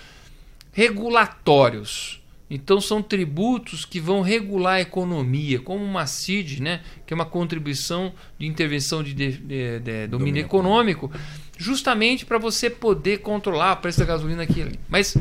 regulatórios. 0.72 2.22
Então 2.50 2.82
são 2.82 3.02
tributos 3.02 3.86
que 3.86 4.00
vão 4.00 4.22
regular 4.22 4.76
a 4.76 4.82
economia, 4.82 5.60
como 5.60 5.84
uma 5.84 6.06
CID, 6.06 6.62
né, 6.62 6.82
que 7.06 7.14
é 7.14 7.16
uma 7.16 7.26
contribuição 7.26 8.14
de 8.38 8.46
intervenção 8.46 9.02
de, 9.02 9.14
de, 9.14 9.38
de, 9.38 9.80
de 9.80 10.08
domínio 10.08 10.42
econômico, 10.42 11.10
justamente 11.58 12.26
para 12.26 12.38
você 12.38 12.70
poder 12.70 13.20
controlar 13.20 13.74
o 13.74 13.78
preço 13.78 14.00
da 14.00 14.06
gasolina 14.06 14.44
aqui. 14.44 14.62
Ali. 14.62 14.80
Mas 14.90 15.16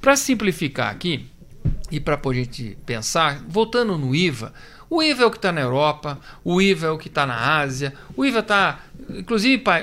para 0.00 0.14
simplificar 0.14 0.92
aqui 0.92 1.26
e 1.90 2.00
para 2.00 2.20
a 2.22 2.32
gente 2.32 2.76
pensar, 2.84 3.42
voltando 3.48 3.96
no 3.96 4.14
IVA, 4.14 4.52
o 4.90 5.02
IVA 5.02 5.24
é 5.24 5.26
o 5.26 5.30
que 5.30 5.36
está 5.36 5.52
na 5.52 5.60
Europa, 5.60 6.18
o 6.44 6.60
IVA 6.60 6.86
é 6.86 6.90
o 6.90 6.98
que 6.98 7.08
está 7.08 7.26
na 7.26 7.58
Ásia, 7.58 7.94
o 8.16 8.24
IVA 8.24 8.38
está, 8.40 8.80
inclusive 9.10 9.58
pa 9.58 9.80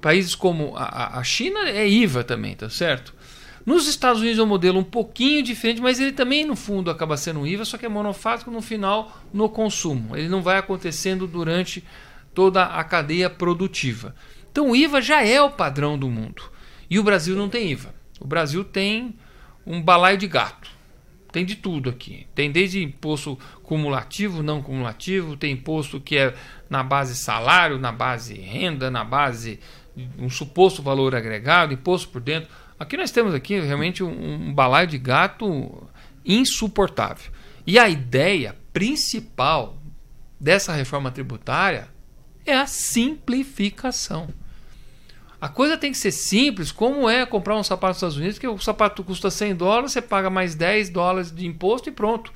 países 0.00 0.34
como 0.34 0.74
a, 0.76 1.18
a 1.18 1.24
China 1.24 1.68
é 1.68 1.86
IVA 1.88 2.24
também, 2.24 2.54
tá 2.54 2.70
certo? 2.70 3.14
Nos 3.66 3.88
Estados 3.88 4.20
Unidos 4.20 4.38
é 4.38 4.42
um 4.42 4.46
modelo 4.46 4.78
um 4.78 4.84
pouquinho 4.84 5.42
diferente, 5.42 5.82
mas 5.82 5.98
ele 5.98 6.12
também, 6.12 6.44
no 6.44 6.54
fundo, 6.54 6.88
acaba 6.88 7.16
sendo 7.16 7.40
um 7.40 7.46
IVA, 7.46 7.64
só 7.64 7.76
que 7.76 7.84
é 7.84 7.88
monofásico 7.88 8.48
no 8.48 8.62
final 8.62 9.20
no 9.34 9.48
consumo. 9.48 10.16
Ele 10.16 10.28
não 10.28 10.40
vai 10.40 10.56
acontecendo 10.56 11.26
durante 11.26 11.82
toda 12.32 12.64
a 12.64 12.84
cadeia 12.84 13.28
produtiva. 13.28 14.14
Então 14.52 14.70
o 14.70 14.76
IVA 14.76 15.02
já 15.02 15.24
é 15.24 15.42
o 15.42 15.50
padrão 15.50 15.98
do 15.98 16.08
mundo. 16.08 16.44
E 16.88 16.98
o 16.98 17.02
Brasil 17.02 17.34
não 17.34 17.48
tem 17.48 17.72
IVA. 17.72 17.92
O 18.20 18.26
Brasil 18.26 18.62
tem 18.62 19.16
um 19.66 19.82
balaio 19.82 20.16
de 20.16 20.28
gato. 20.28 20.70
Tem 21.36 21.44
de 21.44 21.56
tudo 21.56 21.90
aqui. 21.90 22.26
Tem 22.34 22.50
desde 22.50 22.82
imposto 22.82 23.38
cumulativo, 23.62 24.42
não 24.42 24.62
cumulativo, 24.62 25.36
tem 25.36 25.52
imposto 25.52 26.00
que 26.00 26.16
é 26.16 26.34
na 26.70 26.82
base 26.82 27.14
salário, 27.14 27.78
na 27.78 27.92
base 27.92 28.32
renda, 28.32 28.90
na 28.90 29.04
base 29.04 29.60
um 30.18 30.30
suposto 30.30 30.82
valor 30.82 31.14
agregado, 31.14 31.74
imposto 31.74 32.08
por 32.08 32.22
dentro. 32.22 32.48
Aqui 32.80 32.96
nós 32.96 33.10
temos 33.10 33.34
aqui 33.34 33.60
realmente 33.60 34.02
um, 34.02 34.48
um 34.48 34.54
balaio 34.54 34.88
de 34.88 34.96
gato 34.96 35.86
insuportável. 36.24 37.30
E 37.66 37.78
a 37.78 37.86
ideia 37.86 38.56
principal 38.72 39.76
dessa 40.40 40.72
reforma 40.72 41.10
tributária 41.10 41.88
é 42.46 42.56
a 42.56 42.66
simplificação. 42.66 44.28
A 45.40 45.48
coisa 45.48 45.76
tem 45.76 45.92
que 45.92 45.98
ser 45.98 46.12
simples, 46.12 46.72
como 46.72 47.08
é 47.08 47.26
comprar 47.26 47.56
um 47.56 47.62
sapato 47.62 47.90
nos 47.90 47.96
Estados 47.98 48.16
Unidos, 48.16 48.38
que 48.38 48.48
o 48.48 48.58
sapato 48.58 49.04
custa 49.04 49.30
100 49.30 49.56
dólares, 49.56 49.92
você 49.92 50.00
paga 50.00 50.30
mais 50.30 50.54
10 50.54 50.88
dólares 50.88 51.30
de 51.30 51.46
imposto 51.46 51.88
e 51.88 51.92
pronto. 51.92 52.32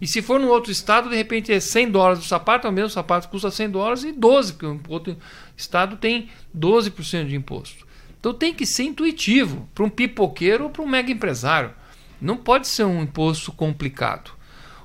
E 0.00 0.06
se 0.06 0.22
for 0.22 0.40
no 0.40 0.48
outro 0.48 0.72
estado, 0.72 1.10
de 1.10 1.16
repente 1.16 1.52
é 1.52 1.60
100 1.60 1.90
dólares 1.90 2.24
o 2.24 2.28
sapato, 2.28 2.66
é 2.66 2.70
o 2.70 2.72
mesmo 2.72 2.88
sapato 2.88 3.28
custa 3.28 3.50
100 3.50 3.70
dólares 3.70 4.04
e 4.04 4.12
12, 4.12 4.54
porque 4.54 4.66
o 4.66 4.80
outro 4.88 5.16
estado 5.54 5.96
tem 5.96 6.30
12% 6.56 7.26
de 7.26 7.36
imposto. 7.36 7.86
Então 8.18 8.32
tem 8.32 8.54
que 8.54 8.64
ser 8.64 8.84
intuitivo 8.84 9.68
para 9.74 9.84
um 9.84 9.90
pipoqueiro 9.90 10.64
ou 10.64 10.70
para 10.70 10.82
um 10.82 10.88
mega 10.88 11.12
empresário. 11.12 11.74
Não 12.20 12.36
pode 12.36 12.66
ser 12.66 12.84
um 12.84 13.02
imposto 13.02 13.52
complicado. 13.52 14.32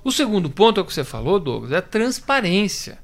O 0.03 0.11
segundo 0.11 0.49
ponto 0.49 0.79
é 0.79 0.83
o 0.83 0.85
que 0.85 0.93
você 0.93 1.03
falou, 1.03 1.39
Douglas, 1.39 1.71
é 1.71 1.77
a 1.77 1.81
transparência. 1.81 2.99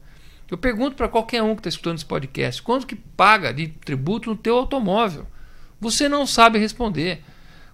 Eu 0.51 0.57
pergunto 0.57 0.97
para 0.97 1.07
qualquer 1.07 1.41
um 1.41 1.55
que 1.55 1.61
está 1.61 1.69
escutando 1.69 1.95
esse 1.95 2.05
podcast, 2.05 2.61
quanto 2.61 2.85
que 2.85 2.95
paga 2.95 3.53
de 3.53 3.69
tributo 3.69 4.29
no 4.29 4.35
teu 4.35 4.57
automóvel? 4.57 5.25
Você 5.79 6.09
não 6.09 6.27
sabe 6.27 6.59
responder. 6.59 7.23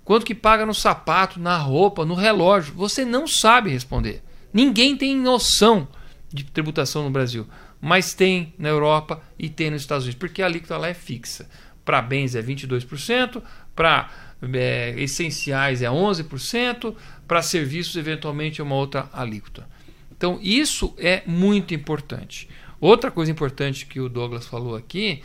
Quanto 0.05 0.25
que 0.25 0.35
paga 0.35 0.65
no 0.65 0.73
sapato, 0.73 1.39
na 1.39 1.57
roupa, 1.57 2.05
no 2.05 2.13
relógio? 2.13 2.73
Você 2.75 3.03
não 3.03 3.27
sabe 3.27 3.71
responder. 3.71 4.23
Ninguém 4.53 4.95
tem 4.95 5.17
noção 5.17 5.87
de 6.31 6.43
tributação 6.45 7.03
no 7.03 7.09
Brasil, 7.09 7.47
mas 7.81 8.13
tem 8.13 8.53
na 8.57 8.69
Europa 8.69 9.21
e 9.37 9.49
tem 9.49 9.71
nos 9.71 9.81
Estados 9.81 10.05
Unidos, 10.05 10.19
porque 10.19 10.41
a 10.41 10.45
alíquota 10.45 10.77
lá 10.77 10.87
é 10.87 10.93
fixa 10.93 11.49
para 11.87 12.01
bens 12.01 12.35
é 12.35 12.43
22%, 12.43 13.41
para 13.73 14.11
é, 14.53 14.93
essenciais 14.97 15.81
é 15.81 15.87
11%, 15.87 16.93
para 17.25 17.41
serviços 17.41 17.95
eventualmente 17.95 18.59
é 18.59 18.63
uma 18.63 18.75
outra 18.75 19.09
alíquota. 19.13 19.65
Então 20.11 20.37
isso 20.41 20.93
é 20.97 21.23
muito 21.25 21.73
importante. 21.73 22.49
Outra 22.79 23.09
coisa 23.09 23.31
importante 23.31 23.85
que 23.85 23.99
o 23.99 24.09
Douglas 24.09 24.45
falou 24.45 24.75
aqui 24.75 25.21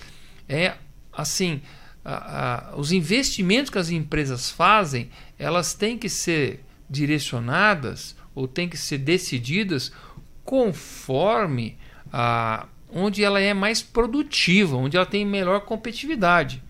é 0.49 0.75
assim, 1.12 1.61
a, 2.04 2.73
a, 2.73 2.76
os 2.76 2.92
investimentos 2.92 3.71
que 3.71 3.78
as 3.78 3.90
empresas 3.90 4.50
fazem, 4.50 5.11
elas 5.38 5.75
têm 5.75 5.99
que 5.99 6.09
ser 6.09 6.64
direcionadas 6.88 8.16
ou 8.35 8.49
têm 8.49 8.68
que 8.68 8.76
ser 8.76 8.99
decididas 8.99 9.92
conforme 10.44 11.76
a, 12.12 12.66
onde 12.90 13.23
ela 13.23 13.40
é 13.40 13.54
mais 13.54 13.82
produtiva, 13.82 14.76
onde 14.76 14.97
ela 14.97 15.06
tem 15.06 15.25
melhor 15.25 15.61
competitividade. 15.61 16.62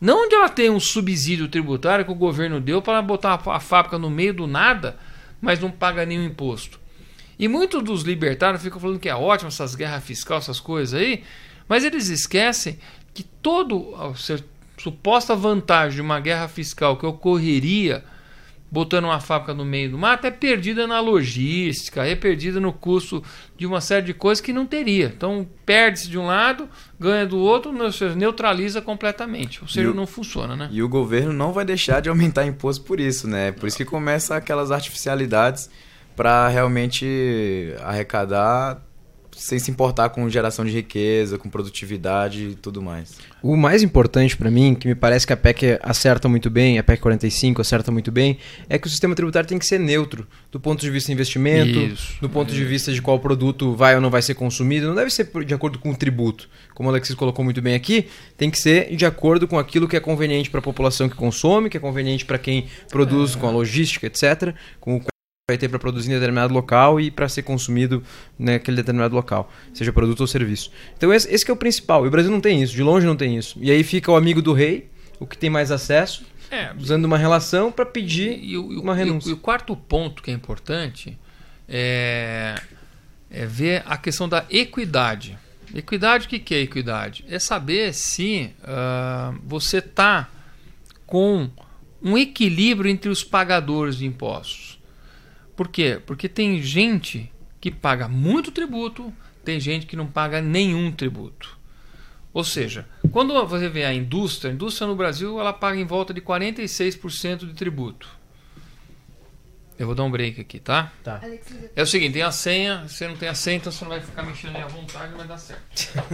Não 0.00 0.24
onde 0.24 0.34
ela 0.34 0.48
tem 0.48 0.68
um 0.68 0.80
subsídio 0.80 1.48
tributário 1.48 2.04
que 2.04 2.12
o 2.12 2.14
governo 2.14 2.60
deu 2.60 2.82
para 2.82 3.00
botar 3.00 3.40
a 3.46 3.60
fábrica 3.60 3.98
no 3.98 4.10
meio 4.10 4.34
do 4.34 4.46
nada, 4.46 4.98
mas 5.40 5.58
não 5.58 5.70
paga 5.70 6.04
nenhum 6.04 6.24
imposto. 6.24 6.78
E 7.38 7.48
muitos 7.48 7.82
dos 7.82 8.02
libertários 8.02 8.62
ficam 8.62 8.80
falando 8.80 8.98
que 8.98 9.08
é 9.08 9.14
ótimo 9.14 9.48
essas 9.48 9.74
guerras 9.74 10.04
fiscais, 10.04 10.44
essas 10.44 10.60
coisas 10.60 10.98
aí, 10.98 11.22
mas 11.68 11.84
eles 11.84 12.08
esquecem 12.08 12.78
que 13.12 13.22
toda 13.22 13.74
a 13.96 14.12
suposta 14.78 15.34
vantagem 15.34 15.96
de 15.96 16.02
uma 16.02 16.20
guerra 16.20 16.48
fiscal 16.48 16.96
que 16.96 17.06
ocorreria 17.06 18.04
botando 18.70 19.04
uma 19.04 19.20
fábrica 19.20 19.54
no 19.54 19.64
meio 19.64 19.90
do 19.90 19.98
mato 19.98 20.26
é 20.26 20.30
perdida 20.30 20.86
na 20.86 21.00
logística, 21.00 22.04
é 22.04 22.14
perdida 22.14 22.60
no 22.60 22.72
custo 22.72 23.22
de 23.56 23.64
uma 23.64 23.80
série 23.80 24.06
de 24.06 24.14
coisas 24.14 24.42
que 24.42 24.52
não 24.52 24.66
teria. 24.66 25.12
Então 25.16 25.46
perde-se 25.64 26.08
de 26.08 26.18
um 26.18 26.26
lado, 26.26 26.68
ganha 26.98 27.24
do 27.26 27.38
outro, 27.38 27.72
neutraliza 28.16 28.82
completamente. 28.82 29.62
Ou 29.62 29.68
seja, 29.68 29.90
o, 29.90 29.94
não 29.94 30.06
funciona, 30.06 30.56
né? 30.56 30.68
E 30.70 30.82
o 30.82 30.88
governo 30.88 31.32
não 31.32 31.52
vai 31.52 31.64
deixar 31.64 32.00
de 32.00 32.08
aumentar 32.08 32.44
imposto 32.44 32.84
por 32.84 33.00
isso, 33.00 33.28
né? 33.28 33.52
Por 33.52 33.66
isso 33.66 33.76
que 33.76 33.84
começa 33.84 34.36
aquelas 34.36 34.70
artificialidades 34.70 35.70
para 36.16 36.48
realmente 36.48 37.74
arrecadar 37.82 38.82
sem 39.36 39.58
se 39.58 39.70
importar 39.70 40.08
com 40.08 40.28
geração 40.30 40.64
de 40.64 40.70
riqueza, 40.72 41.36
com 41.36 41.48
produtividade 41.48 42.48
e 42.48 42.54
tudo 42.54 42.80
mais. 42.80 43.18
O 43.42 43.54
mais 43.54 43.82
importante 43.82 44.34
para 44.34 44.50
mim, 44.50 44.74
que 44.74 44.88
me 44.88 44.94
parece 44.94 45.26
que 45.26 45.32
a 45.32 45.36
PEC 45.36 45.78
acerta 45.82 46.26
muito 46.26 46.48
bem, 46.48 46.78
a 46.78 46.82
PEC 46.82 47.02
45 47.02 47.60
acerta 47.60 47.92
muito 47.92 48.10
bem, 48.10 48.38
é 48.68 48.78
que 48.78 48.86
o 48.86 48.90
sistema 48.90 49.14
tributário 49.14 49.46
tem 49.46 49.58
que 49.58 49.66
ser 49.66 49.78
neutro, 49.78 50.26
do 50.50 50.58
ponto 50.58 50.80
de 50.80 50.90
vista 50.90 51.08
de 51.08 51.12
investimento, 51.12 51.78
Isso, 51.78 52.16
do 52.20 52.30
ponto 52.30 52.50
é. 52.50 52.56
de 52.56 52.64
vista 52.64 52.90
de 52.90 53.02
qual 53.02 53.20
produto 53.20 53.74
vai 53.74 53.94
ou 53.94 54.00
não 54.00 54.10
vai 54.10 54.22
ser 54.22 54.34
consumido, 54.34 54.88
não 54.88 54.94
deve 54.94 55.10
ser 55.10 55.30
de 55.44 55.54
acordo 55.54 55.78
com 55.78 55.90
o 55.90 55.96
tributo. 55.96 56.48
Como 56.74 56.88
o 56.88 56.92
Alexis 56.92 57.14
colocou 57.14 57.44
muito 57.44 57.60
bem 57.60 57.74
aqui, 57.74 58.08
tem 58.38 58.50
que 58.50 58.58
ser 58.58 58.96
de 58.96 59.04
acordo 59.04 59.46
com 59.46 59.58
aquilo 59.58 59.86
que 59.86 59.96
é 59.96 60.00
conveniente 60.00 60.48
para 60.48 60.60
a 60.60 60.62
população 60.62 61.10
que 61.10 61.14
consome, 61.14 61.68
que 61.68 61.76
é 61.76 61.80
conveniente 61.80 62.24
para 62.24 62.38
quem 62.38 62.66
produz, 62.88 63.36
é. 63.36 63.38
com 63.38 63.46
a 63.46 63.50
logística, 63.50 64.06
etc., 64.06 64.54
com 64.80 64.96
o 64.96 65.15
vai 65.48 65.56
ter 65.56 65.68
para 65.68 65.78
produzir 65.78 66.10
em 66.10 66.14
determinado 66.14 66.52
local 66.52 67.00
e 67.00 67.08
para 67.08 67.28
ser 67.28 67.42
consumido 67.42 68.02
naquele 68.36 68.78
determinado 68.78 69.14
local, 69.14 69.48
seja 69.72 69.92
produto 69.92 70.22
ou 70.22 70.26
serviço. 70.26 70.72
Então 70.96 71.14
esse, 71.14 71.32
esse 71.32 71.48
é 71.48 71.52
o 71.52 71.56
principal. 71.56 72.04
E 72.04 72.08
o 72.08 72.10
Brasil 72.10 72.32
não 72.32 72.40
tem 72.40 72.60
isso, 72.60 72.74
de 72.74 72.82
longe 72.82 73.06
não 73.06 73.14
tem 73.14 73.38
isso. 73.38 73.56
E 73.62 73.70
aí 73.70 73.84
fica 73.84 74.10
o 74.10 74.16
amigo 74.16 74.42
do 74.42 74.52
rei, 74.52 74.90
o 75.20 75.24
que 75.24 75.38
tem 75.38 75.48
mais 75.48 75.70
acesso, 75.70 76.26
é, 76.50 76.72
usando 76.76 77.04
uma 77.04 77.16
relação 77.16 77.70
para 77.70 77.86
pedir 77.86 78.40
e, 78.42 78.54
e, 78.54 78.56
uma 78.56 78.92
renúncia. 78.92 79.28
E, 79.28 79.30
e, 79.30 79.34
o 79.34 79.36
quarto 79.36 79.76
ponto 79.76 80.20
que 80.20 80.32
é 80.32 80.34
importante 80.34 81.16
é, 81.68 82.60
é 83.30 83.46
ver 83.46 83.84
a 83.86 83.96
questão 83.96 84.28
da 84.28 84.44
equidade. 84.50 85.38
Equidade, 85.72 86.26
o 86.26 86.28
que, 86.28 86.40
que 86.40 86.56
é 86.56 86.60
equidade? 86.62 87.24
É 87.28 87.38
saber 87.38 87.94
se 87.94 88.50
uh, 88.62 89.38
você 89.46 89.78
está 89.78 90.28
com 91.06 91.48
um 92.02 92.18
equilíbrio 92.18 92.90
entre 92.90 93.08
os 93.08 93.22
pagadores 93.22 93.96
de 93.98 94.06
impostos. 94.06 94.65
Por 95.56 95.68
quê? 95.68 96.00
Porque 96.04 96.28
tem 96.28 96.60
gente 96.60 97.32
que 97.60 97.70
paga 97.70 98.06
muito 98.06 98.52
tributo, 98.52 99.12
tem 99.44 99.58
gente 99.58 99.86
que 99.86 99.96
não 99.96 100.06
paga 100.06 100.40
nenhum 100.40 100.92
tributo. 100.92 101.58
Ou 102.32 102.44
seja, 102.44 102.86
quando 103.10 103.32
você 103.46 103.68
vê 103.68 103.84
a 103.84 103.94
indústria, 103.94 104.50
a 104.50 104.54
indústria 104.54 104.86
no 104.86 104.94
Brasil 104.94 105.40
ela 105.40 105.54
paga 105.54 105.78
em 105.78 105.86
volta 105.86 106.12
de 106.12 106.20
46% 106.20 107.46
de 107.46 107.54
tributo. 107.54 108.06
Eu 109.78 109.86
vou 109.86 109.94
dar 109.94 110.04
um 110.04 110.10
break 110.10 110.40
aqui, 110.40 110.58
tá? 110.58 110.92
Tá. 111.02 111.20
É 111.74 111.82
o 111.82 111.86
seguinte, 111.86 112.14
tem 112.14 112.22
a 112.22 112.30
senha, 112.30 112.86
você 112.86 113.08
não 113.08 113.16
tem 113.16 113.28
a 113.28 113.34
senha, 113.34 113.56
então 113.56 113.72
você 113.72 113.84
não 113.84 113.90
vai 113.90 114.00
ficar 114.00 114.22
mexendo 114.22 114.56
aí 114.56 114.62
à 114.62 114.66
vontade, 114.66 115.14
vai 115.14 115.26
dar 115.26 115.38
certo. 115.38 115.62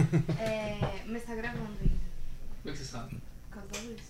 É, 0.39 0.77
mas 1.07 1.23
tá 1.23 1.35
gravando 1.35 1.71
ainda. 1.81 1.93
Como 2.61 2.69
é 2.69 2.71
que 2.71 2.77
você 2.77 2.85
sabe? 2.85 3.17
Por 3.49 3.55
causa 3.55 3.67
da 3.69 3.79
luz. 3.89 4.01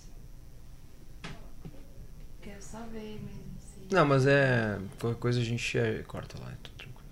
Quero 2.42 2.62
só 2.62 2.78
ver 2.92 3.20
mesmo. 3.20 3.43
Não, 3.90 4.04
mas 4.04 4.26
é. 4.26 4.78
Qualquer 4.98 5.18
coisa 5.18 5.40
a 5.40 5.44
gente 5.44 5.78
é, 5.78 6.02
corta 6.06 6.36
lá, 6.40 6.50
é 6.50 6.56
tudo 6.62 6.74
tranquilo. 6.76 7.08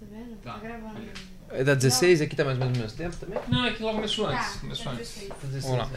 Tá 0.00 0.06
vendo? 0.10 0.36
Tá, 0.42 0.52
tá 0.54 0.58
gravando. 0.58 1.00
É 1.50 1.62
da 1.62 1.74
16 1.74 2.20
aqui 2.22 2.34
tá 2.34 2.44
mais 2.44 2.58
ou 2.58 2.64
menos 2.64 2.78
no 2.78 2.82
mesmo 2.84 2.98
tempo 2.98 3.16
também? 3.16 3.38
Não, 3.48 3.64
é 3.64 3.72
que 3.72 3.82
lá 3.82 3.92
começou 3.92 4.26
antes. 4.26 4.54
Tá, 4.54 4.60
começou 4.60 4.84
tá 4.86 4.90
antes. 4.92 5.28
16. 5.42 5.64
Vamos 5.64 5.78
lá. 5.78 5.90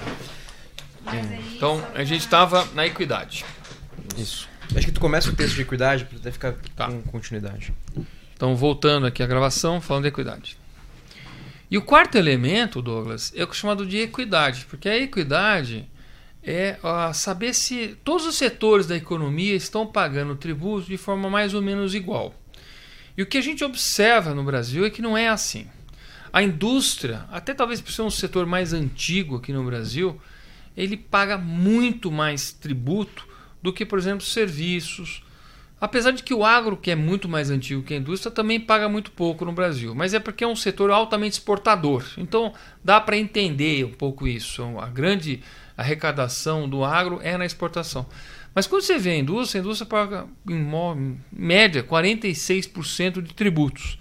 É. 1.16 1.56
Então, 1.56 1.84
a 1.96 2.04
gente 2.04 2.22
estava 2.22 2.66
na 2.74 2.86
equidade. 2.86 3.46
Isso. 4.18 4.48
Acho 4.76 4.86
que 4.86 4.92
tu 4.92 5.00
começa 5.00 5.30
o 5.30 5.36
texto 5.36 5.56
de 5.56 5.62
equidade 5.62 6.06
para 6.06 6.18
até 6.18 6.32
ficar 6.32 6.54
tá. 6.76 6.88
com 6.88 7.02
continuidade. 7.04 7.74
Então, 8.36 8.56
voltando 8.56 9.08
aqui 9.08 9.24
à 9.24 9.28
gravação, 9.28 9.82
falando 9.82 10.04
de 10.04 10.10
equidade. 10.10 10.58
E 11.72 11.78
o 11.78 11.82
quarto 11.82 12.18
elemento, 12.18 12.82
Douglas, 12.82 13.34
é 13.36 13.44
o 13.44 13.54
chamado 13.54 13.86
de 13.86 13.98
equidade, 13.98 14.66
porque 14.70 14.88
a 14.88 14.98
equidade 14.98 15.90
é 16.50 16.80
ó, 16.82 17.12
saber 17.12 17.54
se 17.54 17.98
todos 18.06 18.26
os 18.26 18.38
setores 18.38 18.88
da 18.88 18.96
economia 18.96 19.54
estão 19.54 19.86
pagando 19.86 20.34
tributos 20.34 20.88
de 20.88 20.96
forma 20.96 21.30
mais 21.30 21.54
ou 21.54 21.62
menos 21.62 21.94
igual. 21.94 22.34
E 23.18 23.22
o 23.22 23.26
que 23.26 23.38
a 23.38 23.42
gente 23.42 23.66
observa 23.66 24.34
no 24.34 24.46
Brasil 24.46 24.86
é 24.86 24.90
que 24.90 25.02
não 25.02 25.18
é 25.18 25.28
assim. 25.28 25.68
A 26.32 26.42
indústria, 26.42 27.26
até 27.30 27.54
talvez 27.54 27.82
por 27.82 27.92
ser 27.92 28.04
um 28.04 28.10
setor 28.10 28.46
mais 28.46 28.72
antigo 28.72 29.36
aqui 29.36 29.52
no 29.52 29.66
Brasil, 29.66 30.22
ele 30.76 30.96
paga 30.96 31.38
muito 31.38 32.10
mais 32.10 32.54
tributo 32.54 33.28
do 33.62 33.74
que, 33.74 33.86
por 33.86 34.00
exemplo, 34.00 34.26
serviços. 34.26 35.24
Apesar 35.82 36.12
de 36.12 36.24
que 36.24 36.34
o 36.34 36.46
agro, 36.46 36.78
que 36.78 36.92
é 36.92 36.96
muito 36.96 37.28
mais 37.28 37.50
antigo 37.50 37.84
que 37.84 37.94
a 37.94 37.98
indústria, 37.98 38.32
também 38.32 38.60
paga 38.60 38.88
muito 38.88 39.12
pouco 39.12 39.44
no 39.44 39.52
Brasil. 39.52 39.94
Mas 39.94 40.14
é 40.14 40.20
porque 40.20 40.44
é 40.44 40.48
um 40.48 40.56
setor 40.56 40.92
altamente 40.92 41.34
exportador. 41.34 42.06
Então 42.18 42.54
dá 42.84 43.02
para 43.02 43.18
entender 43.18 43.84
um 43.84 43.92
pouco 43.92 44.28
isso. 44.28 44.64
A 44.80 44.88
grande 44.88 45.42
arrecadação 45.78 46.68
do 46.68 46.84
agro 46.84 47.20
é 47.22 47.38
na 47.38 47.46
exportação. 47.46 48.08
Mas 48.54 48.66
quando 48.66 48.82
você 48.82 48.98
vê 48.98 49.12
a 49.12 49.18
indústria, 49.18 49.62
a 49.62 49.64
indústria 49.64 49.88
paga 49.88 50.26
em 50.50 51.20
média 51.32 51.84
46% 51.84 53.22
de 53.22 53.34
tributos. 53.36 54.00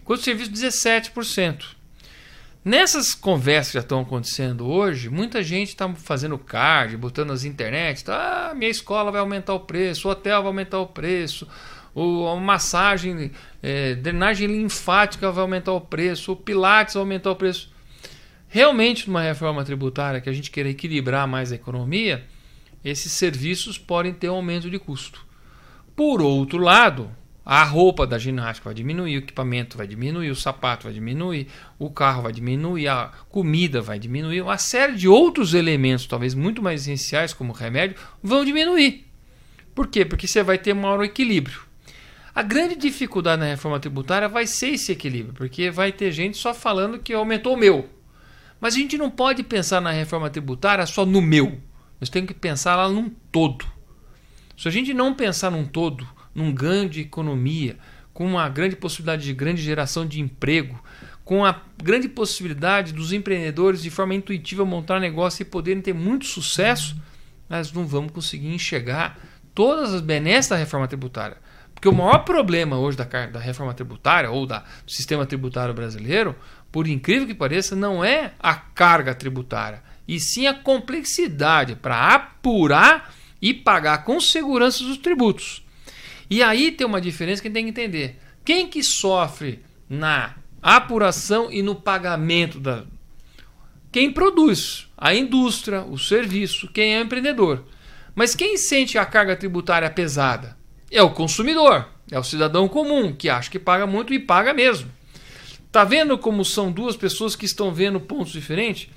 Enquanto 0.00 0.20
o 0.20 0.24
serviço 0.24 0.50
17%. 0.50 1.80
Nessas 2.64 3.14
conversas 3.14 3.68
que 3.68 3.78
já 3.78 3.80
estão 3.80 4.00
acontecendo 4.00 4.66
hoje, 4.66 5.08
muita 5.08 5.42
gente 5.42 5.68
está 5.68 5.88
fazendo 5.94 6.36
card, 6.36 6.96
botando 6.96 7.28
nas 7.28 7.44
internet, 7.44 8.04
tá, 8.04 8.50
ah, 8.50 8.54
minha 8.54 8.70
escola 8.70 9.10
vai 9.10 9.20
aumentar 9.20 9.54
o 9.54 9.60
preço, 9.60 10.08
o 10.08 10.10
hotel 10.10 10.42
vai 10.42 10.48
aumentar 10.48 10.78
o 10.78 10.86
preço, 10.86 11.48
o, 11.94 12.26
a 12.26 12.36
massagem, 12.36 13.30
é, 13.62 13.94
drenagem 13.94 14.46
linfática 14.46 15.30
vai 15.30 15.42
aumentar 15.42 15.72
o 15.72 15.80
preço, 15.80 16.32
o 16.32 16.36
pilates 16.36 16.94
vai 16.94 17.02
aumentar 17.02 17.30
o 17.30 17.36
preço. 17.36 17.70
Realmente, 18.52 19.06
numa 19.06 19.22
reforma 19.22 19.64
tributária 19.64 20.20
que 20.20 20.28
a 20.28 20.32
gente 20.32 20.50
queira 20.50 20.68
equilibrar 20.68 21.24
mais 21.28 21.52
a 21.52 21.54
economia, 21.54 22.26
esses 22.84 23.12
serviços 23.12 23.78
podem 23.78 24.12
ter 24.12 24.28
um 24.28 24.34
aumento 24.34 24.68
de 24.68 24.76
custo. 24.76 25.24
Por 25.94 26.20
outro 26.20 26.58
lado, 26.58 27.08
a 27.46 27.62
roupa 27.62 28.04
da 28.04 28.18
ginástica 28.18 28.68
vai 28.68 28.74
diminuir, 28.74 29.14
o 29.14 29.18
equipamento 29.18 29.76
vai 29.76 29.86
diminuir, 29.86 30.30
o 30.30 30.34
sapato 30.34 30.84
vai 30.84 30.92
diminuir, 30.92 31.46
o 31.78 31.88
carro 31.90 32.22
vai 32.22 32.32
diminuir, 32.32 32.88
a 32.88 33.12
comida 33.28 33.80
vai 33.80 34.00
diminuir, 34.00 34.42
uma 34.42 34.58
série 34.58 34.96
de 34.96 35.06
outros 35.06 35.54
elementos, 35.54 36.06
talvez 36.06 36.34
muito 36.34 36.60
mais 36.60 36.80
essenciais, 36.80 37.32
como 37.32 37.52
o 37.52 37.56
remédio, 37.56 37.96
vão 38.20 38.44
diminuir. 38.44 39.06
Por 39.76 39.86
quê? 39.86 40.04
Porque 40.04 40.26
você 40.26 40.42
vai 40.42 40.58
ter 40.58 40.74
maior 40.74 41.04
equilíbrio. 41.04 41.60
A 42.34 42.42
grande 42.42 42.74
dificuldade 42.74 43.38
na 43.38 43.46
reforma 43.46 43.78
tributária 43.78 44.28
vai 44.28 44.44
ser 44.44 44.70
esse 44.70 44.90
equilíbrio, 44.90 45.34
porque 45.34 45.70
vai 45.70 45.92
ter 45.92 46.10
gente 46.10 46.36
só 46.36 46.52
falando 46.52 46.98
que 46.98 47.12
aumentou 47.12 47.54
o 47.54 47.56
meu. 47.56 47.99
Mas 48.60 48.74
a 48.74 48.78
gente 48.78 48.98
não 48.98 49.10
pode 49.10 49.42
pensar 49.42 49.80
na 49.80 49.90
reforma 49.90 50.28
tributária 50.28 50.86
só 50.86 51.06
no 51.06 51.22
meu. 51.22 51.58
Nós 52.00 52.10
temos 52.10 52.28
que 52.28 52.34
pensar 52.34 52.76
lá 52.76 52.88
num 52.88 53.10
todo. 53.32 53.64
Se 54.56 54.68
a 54.68 54.70
gente 54.70 54.92
não 54.92 55.14
pensar 55.14 55.50
num 55.50 55.64
todo, 55.64 56.06
num 56.34 56.52
ganho 56.52 56.88
de 56.88 57.00
economia, 57.00 57.78
com 58.12 58.26
uma 58.26 58.48
grande 58.48 58.76
possibilidade 58.76 59.24
de 59.24 59.32
grande 59.32 59.62
geração 59.62 60.06
de 60.06 60.20
emprego, 60.20 60.82
com 61.24 61.44
a 61.44 61.62
grande 61.82 62.08
possibilidade 62.08 62.92
dos 62.92 63.12
empreendedores 63.12 63.82
de 63.82 63.88
forma 63.88 64.14
intuitiva 64.14 64.64
montar 64.64 65.00
negócio 65.00 65.42
e 65.42 65.46
poderem 65.46 65.80
ter 65.80 65.94
muito 65.94 66.26
sucesso, 66.26 67.00
nós 67.48 67.72
não 67.72 67.86
vamos 67.86 68.12
conseguir 68.12 68.52
enxergar 68.52 69.18
todas 69.54 69.94
as 69.94 70.00
benesses 70.00 70.50
da 70.50 70.56
reforma 70.56 70.86
tributária. 70.86 71.38
Porque 71.74 71.88
o 71.88 71.94
maior 71.94 72.18
problema 72.24 72.78
hoje 72.78 72.98
da, 72.98 73.04
da 73.04 73.40
reforma 73.40 73.72
tributária 73.72 74.30
ou 74.30 74.44
da, 74.44 74.58
do 74.84 74.90
sistema 74.90 75.24
tributário 75.24 75.72
brasileiro, 75.72 76.36
por 76.70 76.86
incrível 76.86 77.26
que 77.26 77.34
pareça, 77.34 77.74
não 77.74 78.04
é 78.04 78.32
a 78.38 78.54
carga 78.54 79.14
tributária, 79.14 79.82
e 80.06 80.20
sim 80.20 80.46
a 80.46 80.54
complexidade 80.54 81.76
para 81.76 82.14
apurar 82.14 83.14
e 83.40 83.54
pagar 83.54 84.04
com 84.04 84.20
segurança 84.20 84.84
os 84.84 84.98
tributos. 84.98 85.64
E 86.28 86.42
aí 86.42 86.70
tem 86.70 86.86
uma 86.86 87.00
diferença 87.00 87.42
que 87.42 87.50
tem 87.50 87.64
que 87.64 87.70
entender. 87.70 88.18
Quem 88.44 88.68
que 88.68 88.82
sofre 88.82 89.62
na 89.88 90.36
apuração 90.62 91.50
e 91.50 91.62
no 91.62 91.74
pagamento 91.74 92.60
da 92.60 92.84
quem 93.92 94.12
produz, 94.12 94.86
a 94.96 95.12
indústria, 95.12 95.82
o 95.82 95.98
serviço, 95.98 96.68
quem 96.68 96.94
é 96.94 97.00
o 97.00 97.02
empreendedor. 97.02 97.64
Mas 98.14 98.36
quem 98.36 98.56
sente 98.56 98.96
a 98.96 99.04
carga 99.04 99.34
tributária 99.34 99.90
pesada 99.90 100.56
é 100.88 101.02
o 101.02 101.10
consumidor, 101.10 101.88
é 102.08 102.16
o 102.16 102.22
cidadão 102.22 102.68
comum 102.68 103.12
que 103.12 103.28
acha 103.28 103.50
que 103.50 103.58
paga 103.58 103.88
muito 103.88 104.14
e 104.14 104.20
paga 104.20 104.54
mesmo. 104.54 104.88
Tá 105.70 105.84
vendo 105.84 106.18
como 106.18 106.44
são 106.44 106.72
duas 106.72 106.96
pessoas 106.96 107.36
que 107.36 107.46
estão 107.46 107.72
vendo 107.72 108.00
pontos 108.00 108.32
diferentes? 108.32 108.88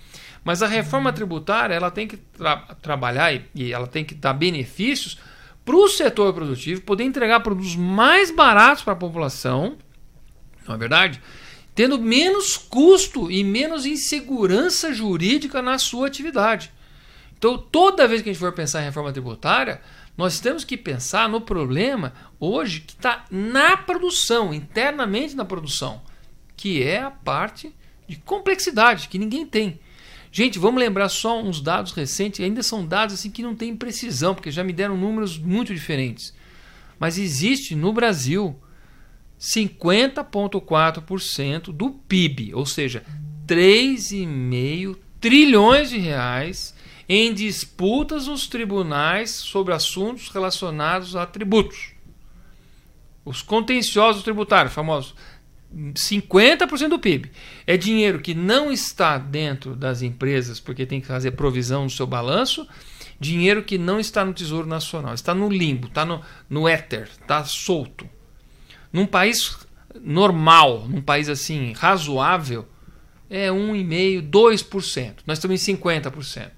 Mas 0.44 0.62
a 0.62 0.68
reforma 0.68 1.14
tributária 1.14 1.74
ela 1.74 1.92
tem 1.92 2.08
que 2.08 2.18
tra 2.18 2.58
trabalhar 2.82 3.34
e, 3.34 3.46
e 3.56 3.72
ela 3.72 3.88
tem 3.88 4.04
que 4.04 4.16
dar 4.16 4.34
benefícios 4.34 5.18
para 5.64 5.76
o 5.76 5.88
setor 5.88 6.34
produtivo 6.34 6.82
poder 6.82 7.04
entregar 7.04 7.40
produtos 7.40 7.76
mais 7.76 8.32
baratos 8.32 8.84
para 8.84 8.94
a 8.94 8.98
população, 8.98 9.78
não 10.68 10.76
é 10.76 10.78
verdade? 10.78 11.22
Tendo 11.74 11.98
menos 12.00 12.58
custo 12.58 13.32
e 13.32 13.44
menos 13.44 13.86
insegurança 13.86 14.94
jurídica 14.94 15.62
na 15.62 15.78
sua 15.78 16.08
atividade. 16.08 16.72
Então, 17.38 17.58
toda 17.58 18.08
vez 18.08 18.22
que 18.22 18.30
a 18.30 18.34
gente 18.34 18.40
for 18.40 18.52
pensar 18.52 18.82
em 18.82 18.86
reforma 18.86 19.12
tributária, 19.12 19.82
nós 20.18 20.40
temos 20.40 20.64
que 20.64 20.78
pensar 20.78 21.28
no 21.28 21.42
problema 21.42 22.14
hoje 22.40 22.82
que 22.82 22.94
está 22.94 23.26
na 23.32 23.76
produção, 23.76 24.54
internamente 24.54 25.36
na 25.36 25.44
produção, 25.44 26.02
que 26.64 26.82
é 26.82 27.02
a 27.02 27.12
parte 27.12 27.76
de 28.08 28.16
complexidade 28.16 29.10
que 29.10 29.20
ninguém 29.20 29.46
tem. 29.46 29.82
Gente, 30.32 30.58
vamos 30.58 30.80
lembrar 30.80 31.10
só 31.10 31.44
uns 31.44 31.60
dados 31.60 31.92
recentes, 31.92 32.40
ainda 32.40 32.64
são 32.64 32.88
dados 32.88 33.16
assim 33.16 33.30
que 33.30 33.44
não 33.44 33.54
têm 33.54 33.76
precisão, 33.76 34.34
porque 34.34 34.50
já 34.50 34.64
me 34.64 34.72
deram 34.72 34.96
números 34.96 35.38
muito 35.38 35.74
diferentes. 35.74 36.34
Mas 36.98 37.18
existe 37.18 37.76
no 37.76 37.92
Brasil 37.92 38.58
50,4% 39.38 41.74
do 41.74 41.90
PIB, 41.90 42.54
ou 42.54 42.66
seja, 42.66 43.04
3,5 43.46 44.96
trilhões 45.20 45.90
de 45.90 45.98
reais 45.98 46.74
em 47.10 47.34
disputas 47.34 48.28
nos 48.28 48.48
tribunais 48.48 49.32
sobre 49.32 49.74
assuntos 49.74 50.30
relacionados 50.30 51.14
a 51.14 51.26
tributos. 51.26 51.92
Os 53.26 53.42
contenciosos 53.42 54.24
tributários, 54.24 54.74
famosos 54.74 55.14
50% 55.74 56.90
do 56.90 57.00
PIB. 57.00 57.32
É 57.66 57.76
dinheiro 57.76 58.20
que 58.20 58.34
não 58.34 58.72
está 58.72 59.18
dentro 59.18 59.76
das 59.76 60.02
empresas 60.02 60.60
porque 60.60 60.86
tem 60.86 61.02
que 61.02 61.08
fazer 61.08 61.32
provisão 61.32 61.84
no 61.84 61.90
seu 61.90 62.06
balanço, 62.06 62.68
dinheiro 63.20 63.64
que 63.64 63.78
não 63.78 64.00
está 64.00 64.24
no 64.24 64.34
Tesouro 64.34 64.68
Nacional, 64.68 65.14
está 65.14 65.34
no 65.34 65.50
limbo, 65.50 65.88
está 65.88 66.06
no, 66.06 66.22
no 66.50 66.68
éter, 66.68 67.10
está 67.20 67.44
solto. 67.44 68.08
Num 68.92 69.06
país 69.06 69.58
normal, 70.02 70.88
num 70.88 71.02
país 71.02 71.30
assim 71.30 71.74
razoável, 71.74 72.68
é 73.30 73.50
1,5%, 73.50 74.30
2%. 74.30 75.14
Nós 75.26 75.38
estamos 75.38 75.68
em 75.68 75.76
50%. 75.76 76.52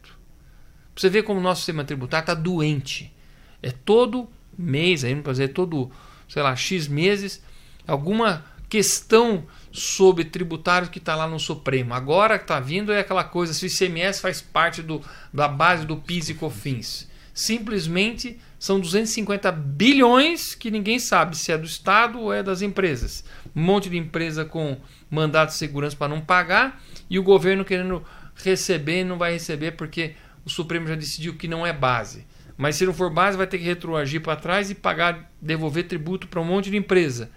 Você 0.95 1.09
vê 1.09 1.23
como 1.23 1.39
o 1.39 1.43
nosso 1.43 1.61
sistema 1.61 1.83
tributário 1.83 2.23
está 2.23 2.33
doente. 2.33 3.13
É 3.61 3.71
todo 3.71 4.29
mês, 4.57 5.03
aí 5.03 5.13
não 5.13 5.21
pode 5.21 5.37
dizer 5.37 5.49
todo, 5.49 5.91
sei 6.27 6.41
lá, 6.41 6.55
X 6.55 6.87
meses, 6.87 7.43
alguma 7.87 8.43
questão 8.69 9.45
sobre 9.71 10.23
tributário 10.23 10.89
que 10.89 10.99
está 10.99 11.15
lá 11.15 11.27
no 11.27 11.39
Supremo. 11.39 11.93
Agora 11.93 12.37
que 12.37 12.45
está 12.45 12.59
vindo 12.59 12.91
é 12.91 12.99
aquela 12.99 13.23
coisa, 13.23 13.53
se 13.53 13.65
o 13.65 13.67
ICMS 13.67 14.21
faz 14.21 14.41
parte 14.41 14.81
do, 14.81 15.01
da 15.33 15.47
base 15.47 15.85
do 15.85 15.97
PIS 15.97 16.29
e 16.29 16.33
COFINS. 16.33 17.09
Simplesmente 17.33 18.39
são 18.57 18.79
250 18.79 19.51
bilhões 19.51 20.55
que 20.55 20.71
ninguém 20.71 20.97
sabe 20.97 21.37
se 21.37 21.51
é 21.51 21.57
do 21.57 21.65
Estado 21.65 22.19
ou 22.19 22.33
é 22.33 22.41
das 22.41 22.61
empresas. 22.61 23.25
Um 23.55 23.61
monte 23.61 23.89
de 23.89 23.97
empresa 23.97 24.45
com 24.45 24.77
mandato 25.09 25.49
de 25.49 25.55
segurança 25.55 25.95
para 25.95 26.07
não 26.07 26.21
pagar 26.21 26.81
e 27.09 27.19
o 27.19 27.23
governo 27.23 27.65
querendo 27.65 28.03
receber 28.35 29.03
não 29.03 29.17
vai 29.17 29.33
receber 29.33 29.71
porque 29.71 30.15
o 30.45 30.49
Supremo 30.49 30.87
já 30.87 30.95
decidiu 30.95 31.35
que 31.35 31.47
não 31.47 31.65
é 31.65 31.73
base. 31.73 32.25
Mas 32.57 32.77
se 32.77 32.85
não 32.85 32.93
for 32.93 33.09
base, 33.09 33.37
vai 33.37 33.47
ter 33.47 33.57
que 33.57 33.65
retroagir 33.65 34.21
para 34.21 34.37
trás 34.37 34.71
e 34.71 34.75
pagar, 34.75 35.29
devolver 35.41 35.87
tributo 35.87 36.27
para 36.27 36.39
um 36.39 36.45
monte 36.45 36.69
de 36.69 36.77
empresa. 36.77 37.29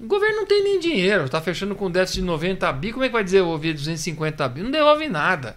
O 0.00 0.06
governo 0.06 0.36
não 0.36 0.46
tem 0.46 0.62
nem 0.62 0.78
dinheiro, 0.78 1.24
está 1.24 1.40
fechando 1.40 1.74
com 1.74 1.90
déficit 1.90 2.20
de 2.20 2.26
90 2.26 2.72
bi. 2.72 2.92
Como 2.92 3.04
é 3.04 3.08
que 3.08 3.12
vai 3.12 3.24
dizer 3.24 3.38
devolver 3.38 3.74
250 3.74 4.48
bi? 4.48 4.62
Não 4.62 4.70
devolve 4.70 5.08
nada. 5.08 5.56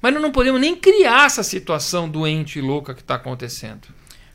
Mas 0.00 0.12
nós 0.12 0.22
não 0.22 0.32
podemos 0.32 0.60
nem 0.60 0.74
criar 0.74 1.26
essa 1.26 1.42
situação 1.42 2.08
doente 2.08 2.58
e 2.58 2.62
louca 2.62 2.94
que 2.94 3.02
está 3.02 3.16
acontecendo. 3.16 3.88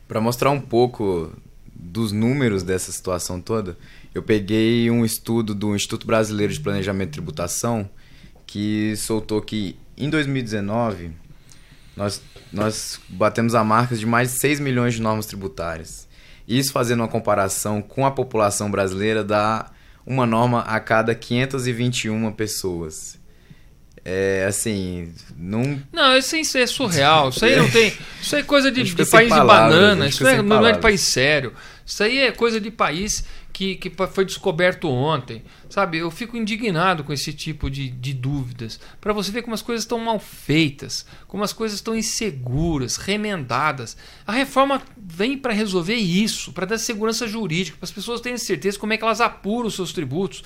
Para 0.07 0.21
mostrar 0.21 0.51
um 0.51 0.61
pouco 0.61 1.33
dos 1.73 2.11
números 2.11 2.61
dessa 2.63 2.91
situação 2.91 3.41
toda, 3.41 3.77
eu 4.13 4.21
peguei 4.21 4.91
um 4.91 5.03
estudo 5.03 5.55
do 5.55 5.75
Instituto 5.75 6.05
Brasileiro 6.05 6.53
de 6.53 6.59
Planejamento 6.59 7.09
e 7.09 7.13
Tributação 7.13 7.89
que 8.45 8.95
soltou 8.97 9.41
que 9.41 9.75
em 9.97 10.09
2019 10.09 11.11
nós, 11.95 12.21
nós 12.51 12.99
batemos 13.09 13.55
a 13.55 13.63
marca 13.63 13.95
de 13.95 14.05
mais 14.05 14.31
de 14.33 14.39
6 14.39 14.59
milhões 14.59 14.93
de 14.93 15.01
normas 15.01 15.25
tributárias. 15.25 16.07
Isso 16.47 16.71
fazendo 16.71 16.99
uma 16.99 17.07
comparação 17.07 17.81
com 17.81 18.05
a 18.05 18.11
população 18.11 18.69
brasileira 18.69 19.23
dá 19.23 19.71
uma 20.05 20.25
norma 20.25 20.61
a 20.61 20.79
cada 20.79 21.15
521 21.15 22.31
pessoas. 22.33 23.21
É 24.05 24.45
assim, 24.49 25.13
não. 25.37 25.81
Não, 25.91 26.17
isso, 26.17 26.35
isso 26.35 26.57
é 26.57 26.67
surreal. 26.67 27.29
Isso 27.29 27.45
aí 27.45 27.55
não 27.55 27.69
tem. 27.69 27.93
Isso 28.21 28.35
aí 28.35 28.41
é 28.41 28.45
coisa 28.45 28.69
de, 28.69 28.83
de 28.83 29.05
país 29.05 29.29
de 29.29 29.35
palavras, 29.35 29.73
banana. 29.73 30.01
a 30.03 30.07
gente 30.07 30.15
Isso 30.15 30.27
é, 30.27 30.41
não 30.41 30.67
é 30.67 30.73
de 30.73 30.79
país 30.79 31.01
sério. 31.01 31.53
Isso 31.85 32.03
aí 32.03 32.17
é 32.19 32.31
coisa 32.31 32.59
de 32.59 32.69
país 32.69 33.23
que, 33.53 33.75
que 33.75 33.91
foi 34.07 34.25
descoberto 34.25 34.89
ontem. 34.89 35.43
Sabe, 35.69 35.99
eu 35.99 36.09
fico 36.09 36.35
indignado 36.35 37.03
com 37.03 37.13
esse 37.13 37.31
tipo 37.31 37.69
de, 37.69 37.87
de 37.87 38.11
dúvidas. 38.13 38.79
Para 38.99 39.13
você 39.13 39.31
ver 39.31 39.43
como 39.43 39.53
as 39.53 39.61
coisas 39.61 39.83
estão 39.83 39.99
mal 39.99 40.19
feitas, 40.19 41.05
como 41.27 41.43
as 41.43 41.53
coisas 41.53 41.77
estão 41.77 41.95
inseguras, 41.95 42.97
remendadas. 42.97 43.95
A 44.25 44.31
reforma 44.31 44.81
vem 44.97 45.37
para 45.37 45.53
resolver 45.53 45.95
isso, 45.95 46.51
para 46.51 46.65
dar 46.65 46.79
segurança 46.79 47.27
jurídica, 47.27 47.77
para 47.77 47.85
as 47.85 47.91
pessoas 47.91 48.19
terem 48.19 48.39
certeza 48.39 48.79
como 48.79 48.91
é 48.91 48.97
que 48.97 49.03
elas 49.03 49.21
apuram 49.21 49.67
os 49.67 49.75
seus 49.75 49.93
tributos, 49.93 50.43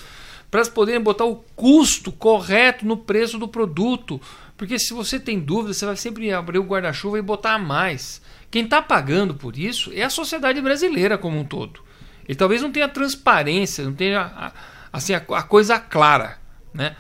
para 0.52 0.60
elas 0.60 0.70
poderem 0.70 1.02
botar 1.02 1.26
o 1.26 1.38
custo 1.56 2.12
correto 2.12 2.86
no 2.86 2.98
preço 2.98 3.40
do 3.40 3.48
produto. 3.48 4.20
Porque 4.58 4.78
se 4.78 4.94
você 4.94 5.18
tem 5.18 5.40
dúvida, 5.40 5.74
você 5.74 5.86
vai 5.86 5.96
sempre 5.96 6.32
abrir 6.34 6.60
o 6.60 6.64
guarda-chuva 6.64 7.18
e 7.18 7.22
botar 7.22 7.54
a 7.54 7.60
mais. 7.60 8.22
Quem 8.52 8.66
está 8.66 8.82
pagando 8.82 9.34
por 9.34 9.58
isso 9.58 9.92
é 9.94 10.04
a 10.04 10.10
sociedade 10.10 10.60
brasileira 10.62 11.18
como 11.18 11.40
um 11.40 11.46
todo. 11.46 11.87
Ele 12.28 12.38
talvez 12.38 12.62
não 12.62 12.72
tenha 12.72 12.88
transparência, 12.88 13.84
não 13.84 13.94
tenha 13.94 14.52
assim, 14.92 15.14
a, 15.14 15.18
a 15.18 15.44
coisa 15.44 15.80
clara. 15.80 16.38
Né? 16.74 16.96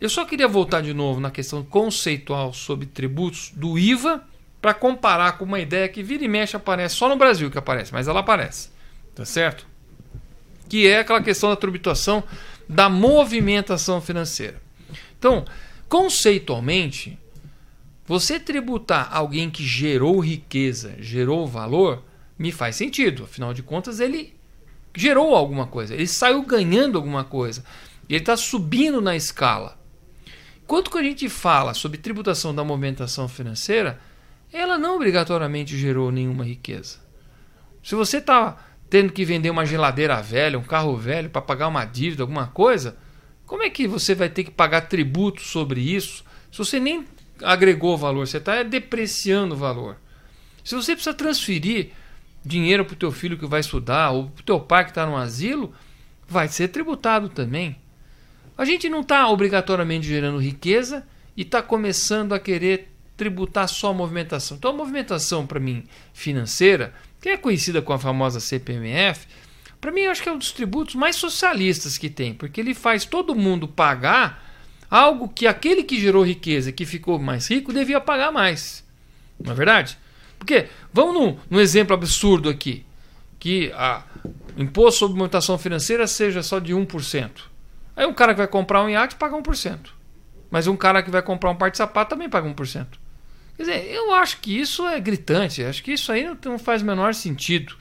Eu 0.00 0.08
só 0.08 0.24
queria 0.24 0.48
voltar 0.48 0.80
de 0.80 0.92
novo 0.92 1.20
na 1.20 1.30
questão 1.30 1.62
conceitual 1.62 2.52
sobre 2.52 2.86
tributos 2.86 3.52
do 3.54 3.78
IVA 3.78 4.22
para 4.60 4.74
comparar 4.74 5.38
com 5.38 5.44
uma 5.44 5.60
ideia 5.60 5.88
que 5.88 6.02
vira 6.02 6.24
e 6.24 6.28
mexe 6.28 6.56
aparece 6.56 6.96
só 6.96 7.08
no 7.08 7.16
Brasil 7.16 7.50
que 7.50 7.58
aparece, 7.58 7.92
mas 7.92 8.08
ela 8.08 8.20
aparece. 8.20 8.70
Tá 9.14 9.24
certo? 9.24 9.66
Que 10.68 10.88
é 10.88 11.00
aquela 11.00 11.22
questão 11.22 11.50
da 11.50 11.56
tributação 11.56 12.24
da 12.68 12.88
movimentação 12.88 14.00
financeira. 14.00 14.60
Então, 15.18 15.44
conceitualmente, 15.88 17.18
você 18.06 18.40
tributar 18.40 19.08
alguém 19.12 19.50
que 19.50 19.64
gerou 19.64 20.18
riqueza, 20.20 20.94
gerou 20.98 21.46
valor, 21.46 22.02
me 22.38 22.50
faz 22.50 22.76
sentido. 22.76 23.24
Afinal 23.24 23.54
de 23.54 23.62
contas, 23.62 24.00
ele 24.00 24.34
gerou 24.94 25.34
alguma 25.34 25.66
coisa, 25.66 25.94
ele 25.94 26.06
saiu 26.06 26.42
ganhando 26.42 26.96
alguma 26.96 27.24
coisa, 27.24 27.64
ele 28.08 28.18
está 28.18 28.36
subindo 28.36 29.00
na 29.00 29.16
escala. 29.16 29.78
Quanto 30.66 30.90
que 30.90 30.98
a 30.98 31.02
gente 31.02 31.28
fala 31.28 31.74
sobre 31.74 31.98
tributação 31.98 32.54
da 32.54 32.64
movimentação 32.64 33.28
financeira, 33.28 34.00
ela 34.52 34.78
não 34.78 34.96
obrigatoriamente 34.96 35.76
gerou 35.76 36.10
nenhuma 36.10 36.44
riqueza. 36.44 36.98
Se 37.82 37.94
você 37.94 38.18
está 38.18 38.56
tendo 38.88 39.12
que 39.12 39.24
vender 39.24 39.50
uma 39.50 39.66
geladeira 39.66 40.20
velha, 40.20 40.58
um 40.58 40.62
carro 40.62 40.96
velho 40.96 41.30
para 41.30 41.42
pagar 41.42 41.68
uma 41.68 41.84
dívida, 41.84 42.22
alguma 42.22 42.46
coisa, 42.46 42.96
como 43.46 43.62
é 43.62 43.70
que 43.70 43.88
você 43.88 44.14
vai 44.14 44.28
ter 44.28 44.44
que 44.44 44.50
pagar 44.50 44.82
tributo 44.82 45.42
sobre 45.42 45.80
isso 45.80 46.24
se 46.52 46.58
você 46.58 46.78
nem 46.78 47.06
agregou 47.42 47.96
valor, 47.96 48.26
você 48.26 48.36
está 48.36 48.62
depreciando 48.62 49.54
o 49.54 49.58
valor? 49.58 49.96
Se 50.62 50.74
você 50.74 50.92
precisa 50.92 51.14
transferir 51.14 51.92
dinheiro 52.44 52.84
para 52.84 52.94
o 52.94 52.98
teu 52.98 53.12
filho 53.12 53.38
que 53.38 53.46
vai 53.46 53.60
estudar 53.60 54.10
ou 54.10 54.28
para 54.28 54.40
o 54.40 54.44
teu 54.44 54.60
pai 54.60 54.84
que 54.84 54.90
está 54.90 55.06
no 55.06 55.16
asilo, 55.16 55.72
vai 56.28 56.48
ser 56.48 56.68
tributado 56.68 57.28
também. 57.28 57.76
A 58.56 58.64
gente 58.64 58.88
não 58.88 59.00
está 59.00 59.28
obrigatoriamente 59.28 60.06
gerando 60.06 60.38
riqueza 60.38 61.06
e 61.36 61.42
está 61.42 61.62
começando 61.62 62.32
a 62.32 62.38
querer 62.38 62.92
tributar 63.16 63.68
só 63.68 63.90
a 63.90 63.94
movimentação. 63.94 64.56
Então 64.56 64.72
a 64.72 64.76
movimentação 64.76 65.46
para 65.46 65.60
mim 65.60 65.84
financeira, 66.12 66.92
que 67.20 67.28
é 67.28 67.36
conhecida 67.36 67.80
com 67.80 67.92
a 67.92 67.98
famosa 67.98 68.40
CPMF, 68.40 69.26
para 69.80 69.92
mim 69.92 70.02
eu 70.02 70.10
acho 70.10 70.22
que 70.22 70.28
é 70.28 70.32
um 70.32 70.38
dos 70.38 70.52
tributos 70.52 70.94
mais 70.94 71.16
socialistas 71.16 71.98
que 71.98 72.08
tem, 72.08 72.34
porque 72.34 72.60
ele 72.60 72.74
faz 72.74 73.04
todo 73.04 73.34
mundo 73.34 73.66
pagar 73.66 74.50
algo 74.90 75.28
que 75.28 75.46
aquele 75.46 75.82
que 75.82 76.00
gerou 76.00 76.24
riqueza, 76.24 76.70
que 76.70 76.84
ficou 76.84 77.18
mais 77.18 77.48
rico, 77.48 77.72
devia 77.72 78.00
pagar 78.00 78.30
mais. 78.30 78.84
Não 79.42 79.52
é 79.52 79.54
verdade? 79.54 79.98
Porque, 80.42 80.66
vamos 80.92 81.14
num, 81.14 81.38
num 81.48 81.60
exemplo 81.60 81.94
absurdo 81.94 82.48
aqui, 82.48 82.84
que 83.38 83.70
a, 83.76 84.02
o 84.56 84.60
imposto 84.60 84.98
sobre 84.98 85.16
movimentação 85.16 85.56
financeira 85.56 86.04
seja 86.08 86.42
só 86.42 86.58
de 86.58 86.74
1%. 86.74 87.30
Aí 87.94 88.04
um 88.04 88.12
cara 88.12 88.34
que 88.34 88.38
vai 88.38 88.48
comprar 88.48 88.82
um 88.82 88.90
iate 88.90 89.14
paga 89.14 89.36
1%. 89.36 89.78
Mas 90.50 90.66
um 90.66 90.76
cara 90.76 91.00
que 91.00 91.12
vai 91.12 91.22
comprar 91.22 91.48
um 91.52 91.54
par 91.54 91.70
de 91.70 91.76
sapato 91.76 92.10
também 92.10 92.28
paga 92.28 92.48
1%. 92.48 92.86
Quer 93.56 93.62
dizer, 93.62 93.86
eu 93.92 94.12
acho 94.14 94.40
que 94.40 94.58
isso 94.58 94.84
é 94.88 94.98
gritante. 94.98 95.62
Acho 95.62 95.80
que 95.80 95.92
isso 95.92 96.10
aí 96.10 96.24
não, 96.24 96.36
não 96.44 96.58
faz 96.58 96.82
o 96.82 96.86
menor 96.86 97.14
sentido. 97.14 97.76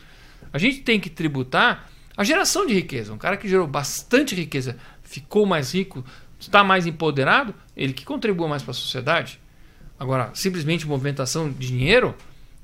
A 0.54 0.60
gente 0.60 0.82
tem 0.82 1.00
que 1.00 1.10
tributar 1.10 1.90
a 2.16 2.24
geração 2.24 2.68
de 2.68 2.76
riqueza. 2.76 3.12
Um 3.12 3.18
cara 3.18 3.38
que 3.38 3.50
gerou 3.50 3.66
bastante 3.66 4.36
riqueza, 4.36 4.78
ficou 5.02 5.48
mais 5.48 5.74
rico, 5.74 6.06
está 6.40 6.64
mais 6.64 6.86
empoderado, 6.86 7.56
ele 7.76 7.92
que 7.92 8.06
contribua 8.06 8.48
mais 8.48 8.62
para 8.62 8.70
a 8.70 8.76
sociedade. 8.76 9.40
Agora, 10.00 10.30
simplesmente 10.36 10.88
movimentação 10.88 11.50
de 11.50 11.68
dinheiro, 11.68 12.16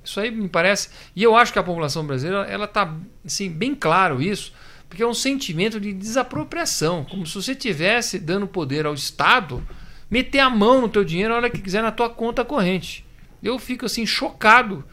isso 0.07 0.19
aí 0.19 0.31
me 0.31 0.47
parece. 0.47 0.89
E 1.15 1.21
eu 1.21 1.35
acho 1.35 1.51
que 1.51 1.59
a 1.59 1.63
população 1.63 2.05
brasileira 2.05 2.45
ela 2.45 2.65
está 2.65 2.95
assim, 3.25 3.49
bem 3.49 3.75
claro 3.75 4.21
isso, 4.21 4.53
porque 4.87 5.03
é 5.03 5.07
um 5.07 5.13
sentimento 5.13 5.79
de 5.79 5.91
desapropriação, 5.91 7.05
como 7.05 7.25
se 7.25 7.35
você 7.35 7.53
tivesse 7.53 8.17
dando 8.17 8.47
poder 8.47 8.85
ao 8.85 8.93
Estado 8.93 9.61
meter 10.09 10.39
a 10.39 10.49
mão 10.49 10.81
no 10.81 10.89
teu 10.89 11.03
dinheiro 11.03 11.33
a 11.33 11.37
hora 11.37 11.49
que 11.49 11.61
quiser 11.61 11.81
na 11.81 11.91
tua 11.91 12.09
conta 12.09 12.45
corrente. 12.45 13.05
Eu 13.43 13.59
fico 13.59 13.85
assim 13.85 14.05
chocado 14.05 14.83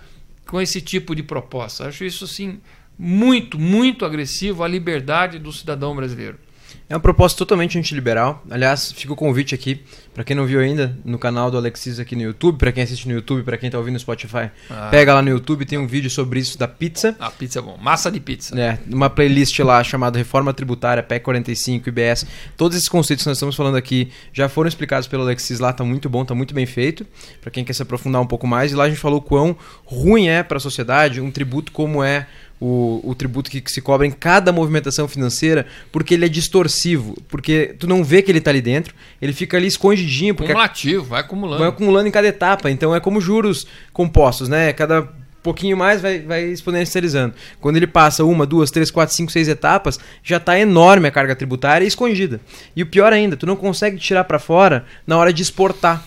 com 0.47 0.61
esse 0.61 0.81
tipo 0.81 1.15
de 1.15 1.23
proposta. 1.23 1.87
Acho 1.87 2.05
isso 2.05 2.25
assim 2.25 2.61
muito, 2.99 3.59
muito 3.59 4.05
agressivo 4.05 4.65
à 4.65 4.69
liberdade 4.69 5.39
do 5.39 5.53
cidadão 5.53 5.95
brasileiro. 5.95 6.39
É 6.87 6.95
uma 6.95 7.01
proposta 7.01 7.39
totalmente 7.39 7.79
antiliberal. 7.79 8.45
Aliás, 8.51 8.93
fica 8.93 9.11
o 9.11 9.17
convite 9.17 9.55
aqui, 9.55 9.81
para 10.13 10.23
quem 10.23 10.37
não 10.37 10.45
viu 10.45 10.61
ainda, 10.61 10.95
no 11.03 11.19
canal 11.19 11.51
do 11.51 11.57
Alexis 11.57 11.99
aqui 11.99 12.15
no 12.15 12.21
YouTube, 12.21 12.59
para 12.59 12.71
quem 12.73 12.83
assiste 12.85 13.09
no 13.09 13.15
YouTube, 13.15 13.43
para 13.43 13.57
quem 13.57 13.71
tá 13.71 13.79
ouvindo 13.79 13.95
no 13.95 14.01
Spotify, 14.01 14.51
Ah. 14.69 14.89
pega 14.91 15.15
lá 15.15 15.23
no 15.23 15.31
YouTube, 15.31 15.65
tem 15.65 15.79
um 15.79 15.87
vídeo 15.87 16.11
sobre 16.11 16.41
isso 16.41 16.59
da 16.59 16.69
pizza. 16.69 17.17
A 17.19 17.31
pizza 17.31 17.59
é 17.59 17.63
bom, 17.63 17.79
massa 17.79 18.11
de 18.13 18.21
pizza. 18.21 18.55
né, 18.55 18.79
uma 18.87 19.09
playlist 19.09 19.59
lá 19.61 19.83
chamada 19.83 20.19
Reforma 20.19 20.53
Tributária, 20.53 21.03
PEC 21.03 21.25
45, 21.25 21.89
IBS. 21.89 22.27
Todos 22.55 22.77
esses 22.77 22.89
conceitos 22.89 23.25
que 23.25 23.31
nós 23.31 23.39
estamos 23.39 23.57
falando 23.57 23.77
aqui 23.79 24.11
já 24.31 24.47
foram 24.51 24.69
explicados 24.69 25.09
pelo 25.09 25.23
Alexis 25.23 25.59
lá, 25.61 25.73
tá 25.73 25.83
muito 25.85 26.11
bom, 26.11 26.23
tá 26.23 26.35
muito 26.35 26.53
bem 26.55 26.67
feito, 26.67 27.07
para 27.41 27.51
quem 27.51 27.65
quer 27.65 27.73
se 27.73 27.81
aprofundar 27.83 28.21
um 28.21 28.27
pouco 28.27 28.47
mais. 28.47 28.73
E 28.73 28.75
lá 28.75 28.85
a 28.85 28.89
gente 28.91 29.01
falou 29.01 29.23
quão 29.23 29.57
ruim 29.87 30.29
é 30.29 30.43
para 30.43 30.59
a 30.59 30.61
sociedade 30.61 31.19
um 31.19 31.31
tributo 31.31 31.73
como 31.73 32.05
é 32.05 32.27
o, 32.61 33.01
o 33.03 33.15
tributo 33.15 33.51
que, 33.51 33.61
que 33.61 33.71
se 33.71 33.81
cobra 33.81 34.07
em 34.07 34.11
cada 34.11 34.53
movimentação 34.53 35.07
financeira, 35.09 35.67
porque 35.93 36.15
ele 36.15 36.25
é 36.25 36.29
distorsivo, 36.29 37.15
porque 37.29 37.75
tu 37.79 37.87
não 37.87 38.03
vê 38.03 38.23
que 38.23 38.31
ele 38.31 38.41
tá 38.41 38.51
ali 38.51 38.63
dentro, 38.63 38.95
ele 39.21 39.33
fica 39.33 39.57
ali 39.57 39.67
escondidinho, 39.67 40.35
porque 40.35 40.53
Acumulativo, 40.53 41.05
vai 41.05 41.21
acumulando. 41.21 41.59
vai 41.59 41.69
acumulando 41.69 42.09
em 42.09 42.13
cada 42.13 42.29
etapa. 42.29 42.71
Então 42.71 42.95
é 42.95 43.01
como 43.01 43.21
juros 43.21 43.67
compostos, 43.93 44.49
né? 44.49 44.73
Cada 44.73 45.09
pouquinho 45.45 45.77
mais 45.77 46.01
vai, 46.01 46.21
vai 46.21 46.45
exponencializando. 46.45 47.35
Quando 47.61 47.77
ele 47.77 47.87
passa 47.87 48.25
uma, 48.25 48.47
duas, 48.47 48.71
três, 48.71 48.91
quatro, 48.91 49.15
cinco, 49.15 49.31
seis 49.31 49.47
etapas, 49.47 50.01
já 50.23 50.39
está 50.39 50.59
enorme 50.59 51.07
a 51.07 51.11
carga 51.11 51.37
tributária 51.37 51.87
escondida. 51.87 52.41
E 52.75 52.83
o 52.83 52.87
pior 52.87 53.13
ainda, 53.13 53.37
tu 53.37 53.45
não 53.45 53.55
consegue 53.55 53.99
tirar 53.99 54.25
para 54.25 54.39
fora 54.39 54.87
na 55.07 55.19
hora 55.19 55.33
de 55.33 55.43
exportar. 55.43 56.03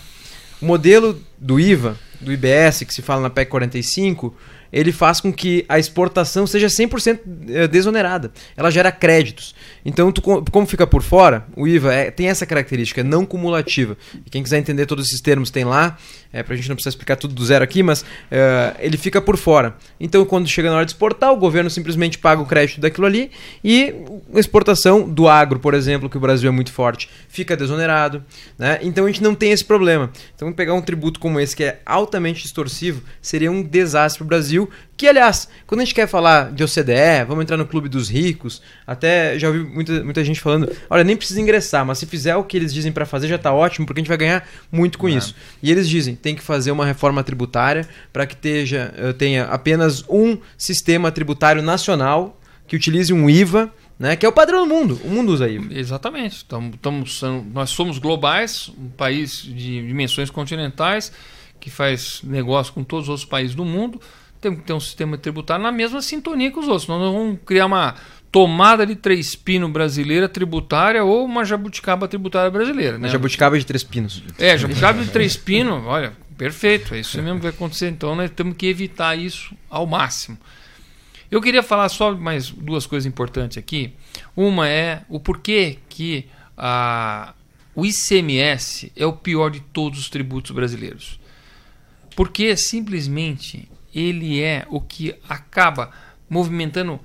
O 0.60 0.66
modelo 0.66 1.22
do 1.38 1.60
IVA, 1.60 1.96
do 2.20 2.32
IBS, 2.32 2.82
que 2.82 2.92
se 2.92 3.00
fala 3.00 3.22
na 3.22 3.30
PEC 3.30 3.48
45, 3.48 4.34
ele 4.72 4.92
faz 4.92 5.20
com 5.20 5.32
que 5.32 5.64
a 5.68 5.78
exportação 5.78 6.46
seja 6.46 6.66
100% 6.66 7.20
eh, 7.48 7.68
desonerada. 7.68 8.30
Ela 8.56 8.70
gera 8.70 8.92
créditos. 8.92 9.54
Então, 9.88 10.12
tu, 10.12 10.20
co- 10.20 10.44
como 10.52 10.66
fica 10.66 10.86
por 10.86 11.02
fora, 11.02 11.46
o 11.56 11.66
IVA 11.66 11.94
é- 11.94 12.10
tem 12.10 12.28
essa 12.28 12.44
característica, 12.44 13.00
é 13.00 13.04
não 13.04 13.24
cumulativa. 13.24 13.96
E 14.26 14.28
quem 14.28 14.42
quiser 14.42 14.58
entender 14.58 14.84
todos 14.84 15.06
esses 15.06 15.18
termos 15.22 15.50
tem 15.50 15.64
lá, 15.64 15.96
é, 16.30 16.42
pra 16.42 16.54
gente 16.54 16.68
não 16.68 16.76
precisar 16.76 16.90
explicar 16.90 17.16
tudo 17.16 17.32
do 17.34 17.42
zero 17.42 17.64
aqui, 17.64 17.82
mas 17.82 18.04
eh, 18.30 18.74
ele 18.80 18.98
fica 18.98 19.18
por 19.18 19.38
fora. 19.38 19.74
Então, 19.98 20.22
quando 20.26 20.46
chega 20.46 20.68
na 20.68 20.76
hora 20.76 20.84
de 20.84 20.92
exportar, 20.92 21.32
o 21.32 21.36
governo 21.38 21.70
simplesmente 21.70 22.18
paga 22.18 22.42
o 22.42 22.44
crédito 22.44 22.82
daquilo 22.82 23.06
ali 23.06 23.30
e 23.64 23.94
a 24.34 24.38
exportação 24.38 25.08
do 25.08 25.26
agro, 25.26 25.58
por 25.58 25.72
exemplo, 25.72 26.10
que 26.10 26.18
o 26.18 26.20
Brasil 26.20 26.48
é 26.50 26.52
muito 26.52 26.70
forte, 26.70 27.08
fica 27.30 27.56
desonerado. 27.56 28.22
Né? 28.58 28.78
Então, 28.82 29.04
a 29.04 29.08
gente 29.08 29.22
não 29.22 29.34
tem 29.34 29.52
esse 29.52 29.64
problema. 29.64 30.10
Então, 30.34 30.52
pegar 30.52 30.74
um 30.74 30.82
tributo 30.82 31.18
como 31.18 31.40
esse, 31.40 31.56
que 31.56 31.64
é 31.64 31.80
altamente 31.86 32.42
distorsivo, 32.42 33.02
seria 33.22 33.50
um 33.50 33.62
desastre 33.62 34.18
para 34.18 34.24
o 34.26 34.28
Brasil. 34.28 34.68
Que, 34.98 35.06
aliás, 35.06 35.48
quando 35.64 35.80
a 35.80 35.84
gente 35.84 35.94
quer 35.94 36.08
falar 36.08 36.50
de 36.50 36.64
OCDE, 36.64 37.24
vamos 37.28 37.42
entrar 37.42 37.56
no 37.56 37.64
clube 37.64 37.88
dos 37.88 38.08
ricos, 38.08 38.60
até 38.84 39.38
já 39.38 39.46
ouvi 39.46 39.60
muita, 39.60 40.02
muita 40.02 40.24
gente 40.24 40.40
falando: 40.40 40.68
olha, 40.90 41.04
nem 41.04 41.16
precisa 41.16 41.40
ingressar, 41.40 41.86
mas 41.86 41.98
se 41.98 42.06
fizer 42.06 42.34
o 42.34 42.42
que 42.42 42.56
eles 42.56 42.74
dizem 42.74 42.90
para 42.90 43.06
fazer 43.06 43.28
já 43.28 43.38
tá 43.38 43.54
ótimo, 43.54 43.86
porque 43.86 44.00
a 44.00 44.02
gente 44.02 44.08
vai 44.08 44.16
ganhar 44.16 44.48
muito 44.72 44.98
com 44.98 45.08
isso. 45.08 45.36
E 45.62 45.70
eles 45.70 45.88
dizem: 45.88 46.16
tem 46.16 46.34
que 46.34 46.42
fazer 46.42 46.72
uma 46.72 46.84
reforma 46.84 47.22
tributária 47.22 47.88
para 48.12 48.26
que 48.26 48.34
teja, 48.34 48.92
eh, 48.98 49.12
tenha 49.12 49.44
apenas 49.44 50.04
um 50.08 50.36
sistema 50.56 51.12
tributário 51.12 51.62
nacional 51.62 52.36
que 52.66 52.74
utilize 52.74 53.12
um 53.12 53.30
IVA. 53.30 53.72
Né, 54.00 54.14
que 54.14 54.24
é 54.24 54.28
o 54.28 54.32
padrão 54.32 54.64
do 54.64 54.72
mundo. 54.72 55.00
O 55.02 55.08
mundo 55.08 55.32
usa 55.32 55.48
IVA. 55.48 55.74
Exatamente. 55.76 56.44
Tamo, 56.44 56.76
tamo, 56.76 57.04
nós 57.52 57.70
somos 57.70 57.98
globais, 57.98 58.70
um 58.78 58.90
país 58.90 59.42
de 59.42 59.88
dimensões 59.88 60.30
continentais 60.30 61.10
que 61.58 61.68
faz 61.68 62.20
negócio 62.22 62.72
com 62.72 62.84
todos 62.84 63.06
os 63.06 63.08
outros 63.08 63.28
países 63.28 63.56
do 63.56 63.64
mundo. 63.64 64.00
Temos 64.40 64.60
que 64.60 64.66
ter 64.66 64.72
um 64.72 64.80
sistema 64.80 65.18
tributário 65.18 65.62
na 65.62 65.72
mesma 65.72 66.00
sintonia 66.00 66.50
que 66.50 66.58
os 66.58 66.68
outros. 66.68 66.86
Nós 66.86 67.12
vamos 67.12 67.38
criar 67.44 67.66
uma 67.66 67.94
tomada 68.30 68.86
de 68.86 68.94
três 68.94 69.34
pinos 69.34 69.70
brasileira 69.70 70.28
tributária 70.28 71.02
ou 71.02 71.24
uma 71.24 71.44
jabuticaba 71.44 72.06
tributária 72.06 72.50
brasileira. 72.50 72.98
Né? 72.98 73.08
Jabuticaba 73.08 73.58
de 73.58 73.64
três 73.64 73.82
pinos. 73.82 74.22
É, 74.38 74.56
jabuticaba 74.56 75.02
de 75.02 75.10
três 75.10 75.36
pinos, 75.36 75.84
olha, 75.86 76.12
perfeito, 76.36 76.94
é 76.94 77.00
isso 77.00 77.20
mesmo 77.22 77.36
que 77.36 77.42
vai 77.44 77.50
acontecer. 77.50 77.88
Então 77.88 78.14
nós 78.14 78.30
temos 78.30 78.56
que 78.56 78.66
evitar 78.66 79.16
isso 79.16 79.54
ao 79.68 79.86
máximo. 79.86 80.38
Eu 81.30 81.42
queria 81.42 81.62
falar 81.62 81.88
só 81.88 82.14
mais 82.14 82.50
duas 82.50 82.86
coisas 82.86 83.06
importantes 83.06 83.58
aqui. 83.58 83.92
Uma 84.34 84.68
é 84.68 85.02
o 85.08 85.20
porquê 85.20 85.78
que 85.88 86.26
a, 86.56 87.34
o 87.74 87.84
ICMS 87.84 88.92
é 88.96 89.04
o 89.04 89.12
pior 89.12 89.50
de 89.50 89.60
todos 89.60 89.98
os 89.98 90.08
tributos 90.08 90.50
brasileiros. 90.52 91.20
Porque 92.16 92.56
simplesmente 92.56 93.68
ele 93.98 94.40
é 94.40 94.66
o 94.68 94.80
que 94.80 95.14
acaba 95.28 95.90
movimentando 96.28 97.00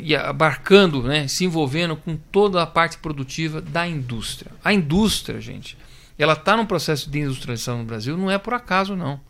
e 0.00 0.14
abarcando, 0.14 1.02
né, 1.02 1.28
se 1.28 1.44
envolvendo 1.44 1.96
com 1.96 2.16
toda 2.16 2.62
a 2.62 2.66
parte 2.66 2.98
produtiva 2.98 3.60
da 3.60 3.86
indústria. 3.86 4.52
A 4.64 4.72
indústria, 4.72 5.40
gente, 5.40 5.76
ela 6.18 6.32
está 6.34 6.56
num 6.56 6.66
processo 6.66 7.10
de 7.10 7.20
industrialização 7.20 7.78
no 7.78 7.84
Brasil, 7.84 8.16
não 8.16 8.30
é 8.30 8.38
por 8.38 8.54
acaso, 8.54 8.96
não. 8.96 9.20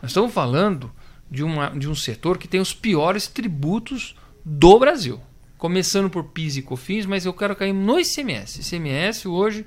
Nós 0.00 0.10
estamos 0.10 0.32
falando 0.32 0.90
de, 1.30 1.42
uma, 1.42 1.68
de 1.70 1.88
um 1.88 1.94
setor 1.94 2.38
que 2.38 2.48
tem 2.48 2.60
os 2.60 2.72
piores 2.72 3.26
tributos 3.26 4.14
do 4.44 4.78
Brasil. 4.78 5.20
Começando 5.58 6.10
por 6.10 6.24
PIS 6.24 6.56
e 6.56 6.62
COFINS, 6.62 7.06
mas 7.06 7.24
eu 7.24 7.32
quero 7.32 7.56
cair 7.56 7.72
no 7.72 7.98
ICMS. 7.98 8.60
ICMS 8.60 9.28
hoje 9.28 9.64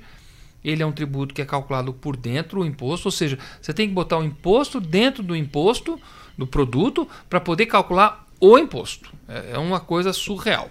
ele 0.62 0.82
é 0.82 0.86
um 0.86 0.92
tributo 0.92 1.34
que 1.34 1.40
é 1.42 1.44
calculado 1.44 1.92
por 1.92 2.16
dentro 2.16 2.60
do 2.60 2.66
imposto, 2.66 3.08
ou 3.08 3.12
seja, 3.12 3.38
você 3.60 3.72
tem 3.72 3.88
que 3.88 3.94
botar 3.94 4.18
o 4.18 4.24
imposto 4.24 4.80
dentro 4.80 5.22
do 5.22 5.34
imposto 5.34 5.98
do 6.38 6.46
produto 6.46 7.06
para 7.28 7.40
poder 7.40 7.66
calcular 7.66 8.24
o 8.40 8.56
imposto. 8.56 9.12
É, 9.28 9.52
é 9.54 9.58
uma 9.58 9.80
coisa 9.80 10.12
surreal. 10.12 10.70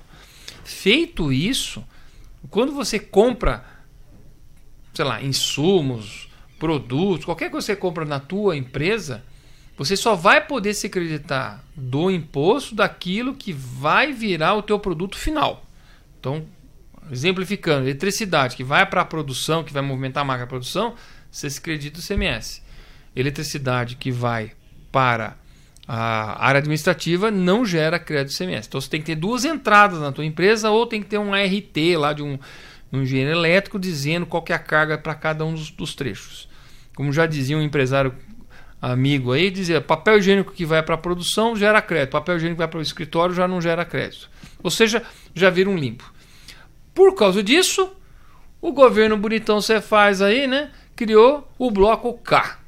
Feito 0.64 1.32
isso, 1.32 1.84
quando 2.50 2.72
você 2.72 2.98
compra, 2.98 3.66
sei 4.94 5.06
lá, 5.06 5.22
insumos, 5.22 6.30
produtos, 6.58 7.26
qualquer 7.26 7.52
coisa 7.52 7.68
que 7.68 7.74
você 7.74 7.80
compra 7.80 8.06
na 8.06 8.20
tua 8.20 8.56
empresa, 8.56 9.24
você 9.78 9.96
só 9.96 10.16
vai 10.16 10.46
poder 10.46 10.74
se 10.74 10.88
acreditar 10.88 11.64
do 11.76 12.10
imposto 12.10 12.74
daquilo 12.74 13.36
que 13.36 13.54
vai 13.54 14.12
virar 14.12 14.56
o 14.56 14.64
teu 14.64 14.80
produto 14.80 15.18
final. 15.18 15.64
Então, 16.20 16.46
exemplificando, 17.12 17.88
eletricidade 17.88 18.56
que 18.56 18.64
vai 18.64 18.86
para 18.86 19.02
a 19.02 19.06
produção, 19.06 19.64
que 19.64 19.72
vai 19.72 19.84
movimentar 19.84 20.28
a 20.28 20.38
de 20.38 20.46
produção, 20.48 20.96
você 21.30 21.50
se 21.50 21.60
acredita 21.60 22.00
o 22.00 22.04
CMS. 22.04 22.64
Eletricidade 23.16 23.96
que 23.96 24.12
vai 24.12 24.52
para 24.92 25.38
a 25.88 26.46
área 26.46 26.60
administrativa 26.60 27.32
não 27.32 27.66
gera 27.66 27.98
crédito 27.98 28.36
CMS. 28.36 28.68
Então 28.68 28.82
você 28.82 28.90
tem 28.90 29.00
que 29.00 29.06
ter 29.06 29.16
duas 29.16 29.46
entradas 29.46 30.00
na 30.00 30.12
tua 30.12 30.26
empresa 30.26 30.70
ou 30.70 30.86
tem 30.86 31.02
que 31.02 31.08
ter 31.08 31.18
um 31.18 31.34
ART 31.34 31.78
lá 31.98 32.12
de 32.12 32.22
um, 32.22 32.38
um 32.92 33.04
engenheiro 33.04 33.32
elétrico 33.32 33.80
dizendo 33.80 34.26
qual 34.26 34.44
é 34.50 34.54
a 34.54 34.60
carga 34.60 34.98
para 34.98 35.16
cada 35.16 35.46
um 35.46 35.54
dos, 35.54 35.72
dos, 35.72 35.96
trechos. 35.96 36.50
Como 36.94 37.14
já 37.14 37.26
dizia 37.26 37.58
um 37.58 37.62
empresário 37.62 38.14
amigo 38.82 39.32
aí, 39.32 39.50
dizia 39.50 39.80
papel 39.80 40.18
higiênico 40.18 40.52
que 40.52 40.66
vai 40.66 40.84
para 40.84 40.96
a 40.96 40.98
produção 40.98 41.56
gera 41.56 41.82
crédito, 41.82 42.12
papel 42.12 42.36
higiênico 42.36 42.58
que 42.58 42.64
vai 42.64 42.68
para 42.68 42.80
o 42.80 42.82
escritório 42.82 43.34
já 43.34 43.48
não 43.48 43.62
gera 43.62 43.86
crédito. 43.86 44.30
Ou 44.62 44.70
seja, 44.70 45.02
já 45.34 45.50
vira 45.50 45.70
um 45.70 45.78
limpo. 45.78 46.12
Por 46.94 47.16
causa 47.16 47.42
disso, 47.42 47.90
o 48.60 48.74
governo 48.74 49.16
bonitão 49.16 49.62
você 49.62 49.80
faz 49.80 50.22
aí, 50.22 50.48
né? 50.48 50.72
Criou 50.96 51.50
o 51.58 51.72
bloco 51.72 52.14
K 52.16 52.67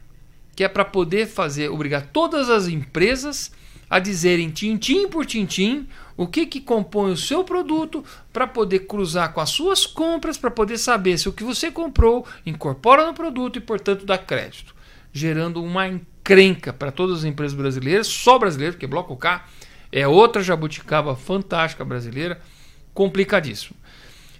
que 0.59 0.63
é 0.65 0.67
para 0.67 0.83
poder 0.83 1.25
fazer, 1.25 1.69
obrigar 1.69 2.07
todas 2.11 2.49
as 2.49 2.67
empresas 2.67 3.49
a 3.89 3.97
dizerem 3.97 4.49
tintim 4.49 5.07
por 5.07 5.25
tintim 5.25 5.87
o 6.17 6.27
que, 6.27 6.45
que 6.45 6.59
compõe 6.59 7.13
o 7.13 7.15
seu 7.15 7.45
produto 7.45 8.03
para 8.33 8.45
poder 8.45 8.79
cruzar 8.79 9.31
com 9.31 9.39
as 9.39 9.51
suas 9.51 9.85
compras, 9.85 10.37
para 10.37 10.51
poder 10.51 10.77
saber 10.77 11.17
se 11.17 11.29
o 11.29 11.31
que 11.31 11.45
você 11.45 11.71
comprou 11.71 12.27
incorpora 12.45 13.07
no 13.07 13.13
produto 13.13 13.55
e, 13.55 13.61
portanto, 13.61 14.05
dá 14.05 14.17
crédito, 14.17 14.75
gerando 15.13 15.63
uma 15.63 15.87
encrenca 15.87 16.73
para 16.73 16.91
todas 16.91 17.19
as 17.19 17.23
empresas 17.23 17.57
brasileiras, 17.57 18.07
só 18.07 18.37
brasileiras, 18.37 18.75
porque 18.75 18.85
Bloco 18.85 19.15
K 19.15 19.45
é 19.93 20.05
outra 20.05 20.43
jabuticaba 20.43 21.15
fantástica 21.15 21.85
brasileira, 21.85 22.41
complicadíssimo. 22.93 23.77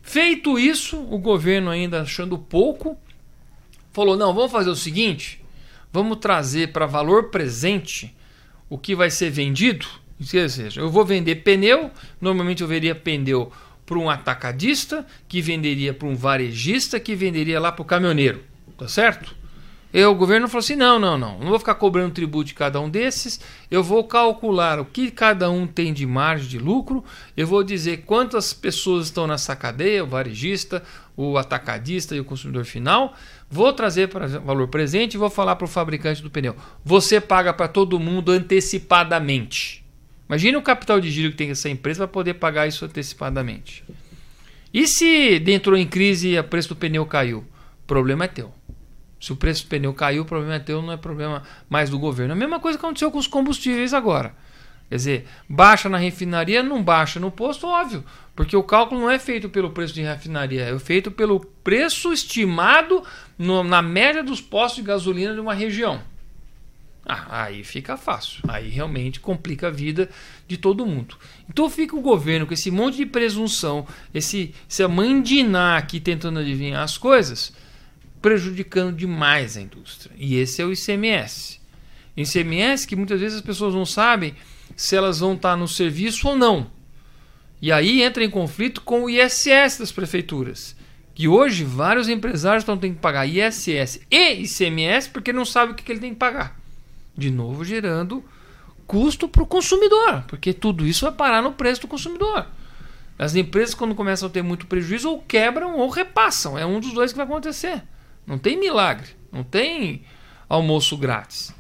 Feito 0.02 0.60
isso, 0.60 1.00
o 1.02 1.18
governo 1.18 1.72
ainda 1.72 2.02
achando 2.02 2.38
pouco, 2.38 2.98
falou: 3.94 4.18
não, 4.18 4.34
vamos 4.34 4.52
fazer 4.52 4.70
o 4.70 4.76
seguinte 4.76 5.40
vamos 5.92 6.18
trazer 6.18 6.72
para 6.72 6.86
valor 6.86 7.30
presente 7.30 8.16
o 8.70 8.78
que 8.78 8.96
vai 8.96 9.10
ser 9.10 9.30
vendido. 9.30 9.88
Ou 10.20 10.26
seja, 10.26 10.82
eu 10.82 10.90
vou 10.90 11.06
vender 11.06 11.36
pneu, 11.38 11.92
normalmente 12.20 12.62
eu 12.62 12.68
venderia 12.68 12.96
pneu 12.96 13.52
para 13.86 13.98
um 13.98 14.10
atacadista, 14.10 15.06
que 15.28 15.42
venderia 15.42 15.94
para 15.94 16.08
um 16.08 16.16
varejista, 16.16 17.00
que 17.00 17.16
venderia 17.16 17.60
lá 17.60 17.72
para 17.72 17.82
o 17.82 17.86
caminhoneiro. 17.86 18.44
Tá 18.78 18.88
certo? 18.88 19.36
E 19.92 20.04
o 20.04 20.14
governo 20.14 20.48
falou 20.48 20.60
assim: 20.60 20.76
não, 20.76 21.00
não, 21.00 21.18
não, 21.18 21.40
não 21.40 21.50
vou 21.50 21.60
ficar 21.60 21.76
cobrando 21.76 22.14
tributo 22.14 22.46
de 22.46 22.54
cada 22.54 22.80
um 22.80 22.90
desses, 22.90 23.40
eu 23.72 23.84
vou 23.84 24.04
calcular 24.04 24.80
o 24.80 24.86
que 24.86 25.10
cada 25.10 25.50
um 25.50 25.66
tem 25.66 25.92
de 25.92 26.06
margem 26.06 26.48
de 26.48 26.60
lucro, 26.60 27.04
eu 27.36 27.48
vou 27.48 27.64
dizer 27.64 28.04
quantas 28.06 28.54
pessoas 28.54 29.06
estão 29.06 29.26
nessa 29.26 29.56
cadeia, 29.56 30.04
o 30.04 30.08
varejista, 30.08 30.84
o 31.18 31.38
atacadista 31.38 32.16
e 32.16 32.20
o 32.20 32.26
consumidor 32.26 32.66
final, 32.66 33.16
vou 33.50 33.74
trazer 33.74 34.10
para 34.10 34.28
valor 34.28 34.68
presente 34.68 35.16
e 35.16 35.18
vou 35.18 35.30
falar 35.30 35.56
para 35.56 35.66
o 35.66 35.68
fabricante 35.68 36.22
do 36.22 36.30
pneu: 36.30 36.56
você 36.86 37.20
paga 37.20 37.52
para 37.52 37.68
todo 37.68 38.00
mundo 38.00 38.32
antecipadamente. 38.32 39.84
Imagine 40.28 40.58
o 40.58 40.62
capital 40.62 41.02
de 41.02 41.10
giro 41.10 41.32
que 41.32 41.38
tem 41.38 41.50
essa 41.50 41.68
empresa 41.68 42.06
para 42.06 42.14
poder 42.14 42.36
pagar 42.36 42.68
isso 42.68 42.86
antecipadamente. 42.86 43.84
E 44.72 44.86
se 44.86 45.44
entrou 45.48 45.76
em 45.76 45.88
crise 45.88 46.30
e 46.30 46.40
o 46.40 46.44
preço 46.44 46.70
do 46.70 46.76
pneu 46.76 47.04
caiu? 47.08 47.40
O 47.40 47.88
problema 47.88 48.26
é 48.26 48.28
teu. 48.28 48.59
Se 49.20 49.34
o 49.34 49.36
preço 49.36 49.66
do 49.66 49.70
pneu 49.70 49.94
caiu, 49.94 50.24
o 50.24 50.26
problema 50.26 50.56
é 50.56 50.60
teu, 50.60 50.82
não 50.82 50.94
é 50.94 50.98
problema 50.98 51.44
mais 51.70 51.90
do 51.90 52.00
governo. 52.00 52.34
A 52.34 52.38
mesma 52.38 52.60
coisa 52.60 52.78
aconteceu 52.78 53.12
com 53.12 53.18
os 53.18 53.28
combustíveis 53.28 53.94
agora. 53.94 54.34
Quer 54.90 54.96
dizer, 54.96 55.28
baixa 55.48 55.88
na 55.88 55.98
refinaria, 55.98 56.64
não 56.64 56.82
baixa 56.82 57.20
no 57.20 57.30
posto, 57.30 57.68
óbvio. 57.68 58.04
Porque 58.36 58.56
o 58.56 58.64
cálculo 58.64 59.02
não 59.02 59.10
é 59.10 59.20
feito 59.20 59.50
pelo 59.50 59.70
preço 59.70 59.94
de 59.94 60.02
refinaria, 60.02 60.64
é 60.64 60.80
feito 60.80 61.12
pelo 61.12 61.42
preço 61.42 62.12
estimado 62.12 63.04
no, 63.38 63.64
na 63.64 63.82
média 63.82 64.24
dos 64.24 64.42
postos 64.42 64.78
de 64.78 64.88
gasolina 64.88 65.34
de 65.34 65.40
uma 65.40 65.54
região. 65.54 66.02
Ah, 67.06 67.44
aí 67.44 67.64
fica 67.64 67.98
fácil. 67.98 68.42
Aí 68.48 68.70
realmente 68.70 69.20
complica 69.20 69.68
a 69.68 69.72
vida 69.72 70.10
de 70.48 70.58
todo 70.58 70.86
mundo. 70.86 71.18
Então 71.50 71.70
fica 71.70 71.96
o 71.96 72.02
governo 72.02 72.48
com 72.48 72.54
esse 72.54 72.72
monte 72.72 72.98
de 72.98 73.06
presunção, 73.06 73.86
esse, 74.14 74.56
essa 74.68 74.88
mandiná 74.88 75.78
aqui 75.78 76.00
tentando 76.00 76.40
adivinhar 76.40 76.82
as 76.82 76.98
coisas 76.98 77.54
prejudicando 78.22 78.96
demais 78.96 79.58
a 79.58 79.62
indústria. 79.62 80.14
E 80.18 80.36
esse 80.36 80.62
é 80.62 80.66
o 80.66 80.74
ICMS. 80.74 81.60
ICMS 82.16 82.88
que 82.88 82.96
muitas 82.96 83.20
vezes 83.20 83.38
as 83.38 83.44
pessoas 83.44 83.74
não 83.74 83.86
sabem 83.86 84.36
se 84.76 84.96
elas 84.96 85.20
vão 85.20 85.34
estar 85.34 85.56
no 85.56 85.68
serviço 85.68 86.28
ou 86.28 86.36
não. 86.36 86.70
E 87.62 87.72
aí 87.72 88.02
entra 88.02 88.24
em 88.24 88.30
conflito 88.30 88.82
com 88.82 89.04
o 89.04 89.10
ISS 89.10 89.80
das 89.80 89.92
prefeituras. 89.92 90.76
Que 91.14 91.28
hoje 91.28 91.66
vários 91.66 92.08
empresários 92.08 92.62
estão 92.62 92.78
tendo 92.78 92.96
que 92.96 93.02
pagar 93.02 93.26
ISS 93.26 94.02
e 94.10 94.44
ICMS 94.44 95.10
porque 95.10 95.34
não 95.34 95.44
sabem 95.44 95.74
o 95.74 95.76
que, 95.76 95.84
que 95.84 95.92
ele 95.92 96.00
tem 96.00 96.14
que 96.14 96.20
pagar. 96.20 96.58
De 97.18 97.30
novo, 97.30 97.66
gerando 97.66 98.24
custo 98.88 99.28
para 99.28 99.44
o 99.44 99.46
consumidor, 99.46 100.24
porque 100.28 100.54
tudo 100.54 100.88
isso 100.88 101.06
vai 101.06 101.14
parar 101.14 101.42
no 101.42 101.52
preço 101.52 101.82
do 101.82 101.88
consumidor. 101.88 102.48
As 103.20 103.36
empresas, 103.36 103.76
quando 103.76 103.94
começam 103.94 104.30
a 104.30 104.32
ter 104.32 104.42
muito 104.42 104.66
prejuízo, 104.66 105.10
ou 105.10 105.22
quebram 105.22 105.76
ou 105.78 105.90
repassam. 105.90 106.58
É 106.58 106.66
um 106.66 106.80
dos 106.80 106.94
dois 106.94 107.12
que 107.12 107.18
vai 107.18 107.26
acontecer. 107.26 107.84
Não 108.26 108.38
tem 108.38 108.60
milagre, 108.60 109.10
não 109.32 109.44
tem 109.44 110.04
almoço 110.48 110.98
grátis. 110.98 111.54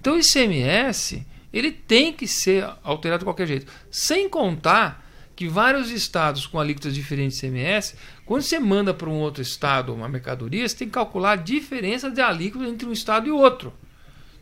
Então 0.00 0.16
o 0.16 0.18
ICMS 0.18 1.26
ele 1.52 1.70
tem 1.70 2.12
que 2.12 2.26
ser 2.26 2.68
alterado 2.82 3.20
de 3.20 3.24
qualquer 3.24 3.46
jeito. 3.46 3.70
Sem 3.90 4.28
contar 4.28 5.04
que 5.36 5.48
vários 5.48 5.90
estados 5.90 6.46
com 6.46 6.58
alíquotas 6.58 6.94
diferentes 6.94 7.38
de 7.38 7.46
ICMS, 7.46 7.96
quando 8.24 8.42
você 8.42 8.58
manda 8.58 8.92
para 8.92 9.08
um 9.08 9.18
outro 9.18 9.42
estado 9.42 9.94
uma 9.94 10.08
mercadoria, 10.08 10.68
você 10.68 10.76
tem 10.76 10.88
que 10.88 10.94
calcular 10.94 11.32
a 11.32 11.36
diferença 11.36 12.10
de 12.10 12.20
alíquota 12.20 12.66
entre 12.66 12.88
um 12.88 12.92
estado 12.92 13.28
e 13.28 13.30
outro. 13.30 13.72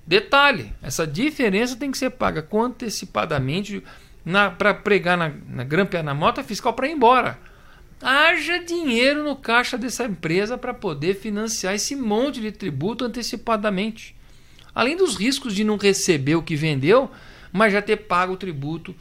Detalhe, 0.07 0.73
essa 0.83 1.07
diferença 1.07 1.77
tem 1.77 1.91
que 1.91 1.99
ser 1.99 2.11
paga 2.11 2.47
antecipadamente 2.53 3.83
para 4.59 4.75
pregar 4.75 5.17
na, 5.17 5.33
na 5.49 5.65
grampear 5.65 6.03
na 6.03 6.15
nota 6.15 6.43
fiscal 6.43 6.73
para 6.73 6.89
ir 6.89 6.93
embora 6.93 7.39
haja 8.03 8.59
dinheiro 8.59 9.23
no 9.23 9.37
caixa 9.37 9.79
dessa 9.79 10.05
empresa 10.05 10.59
para 10.59 10.75
poder 10.75 11.15
financiar 11.15 11.75
esse 11.75 11.95
monte 11.97 12.41
de 12.41 12.51
tributo 12.51 13.05
antecipadamente. 13.05 14.17
Além 14.75 14.97
dos 14.97 15.17
riscos 15.17 15.55
de 15.55 15.65
não 15.65 15.77
receber 15.77 16.35
o 16.35 16.43
que 16.43 16.57
vendeu, 16.57 17.11
mas 17.53 17.73
já 17.73 17.81
ter 17.81 17.97
pago 17.97 18.33
o 18.33 18.37
tributo 18.37 18.95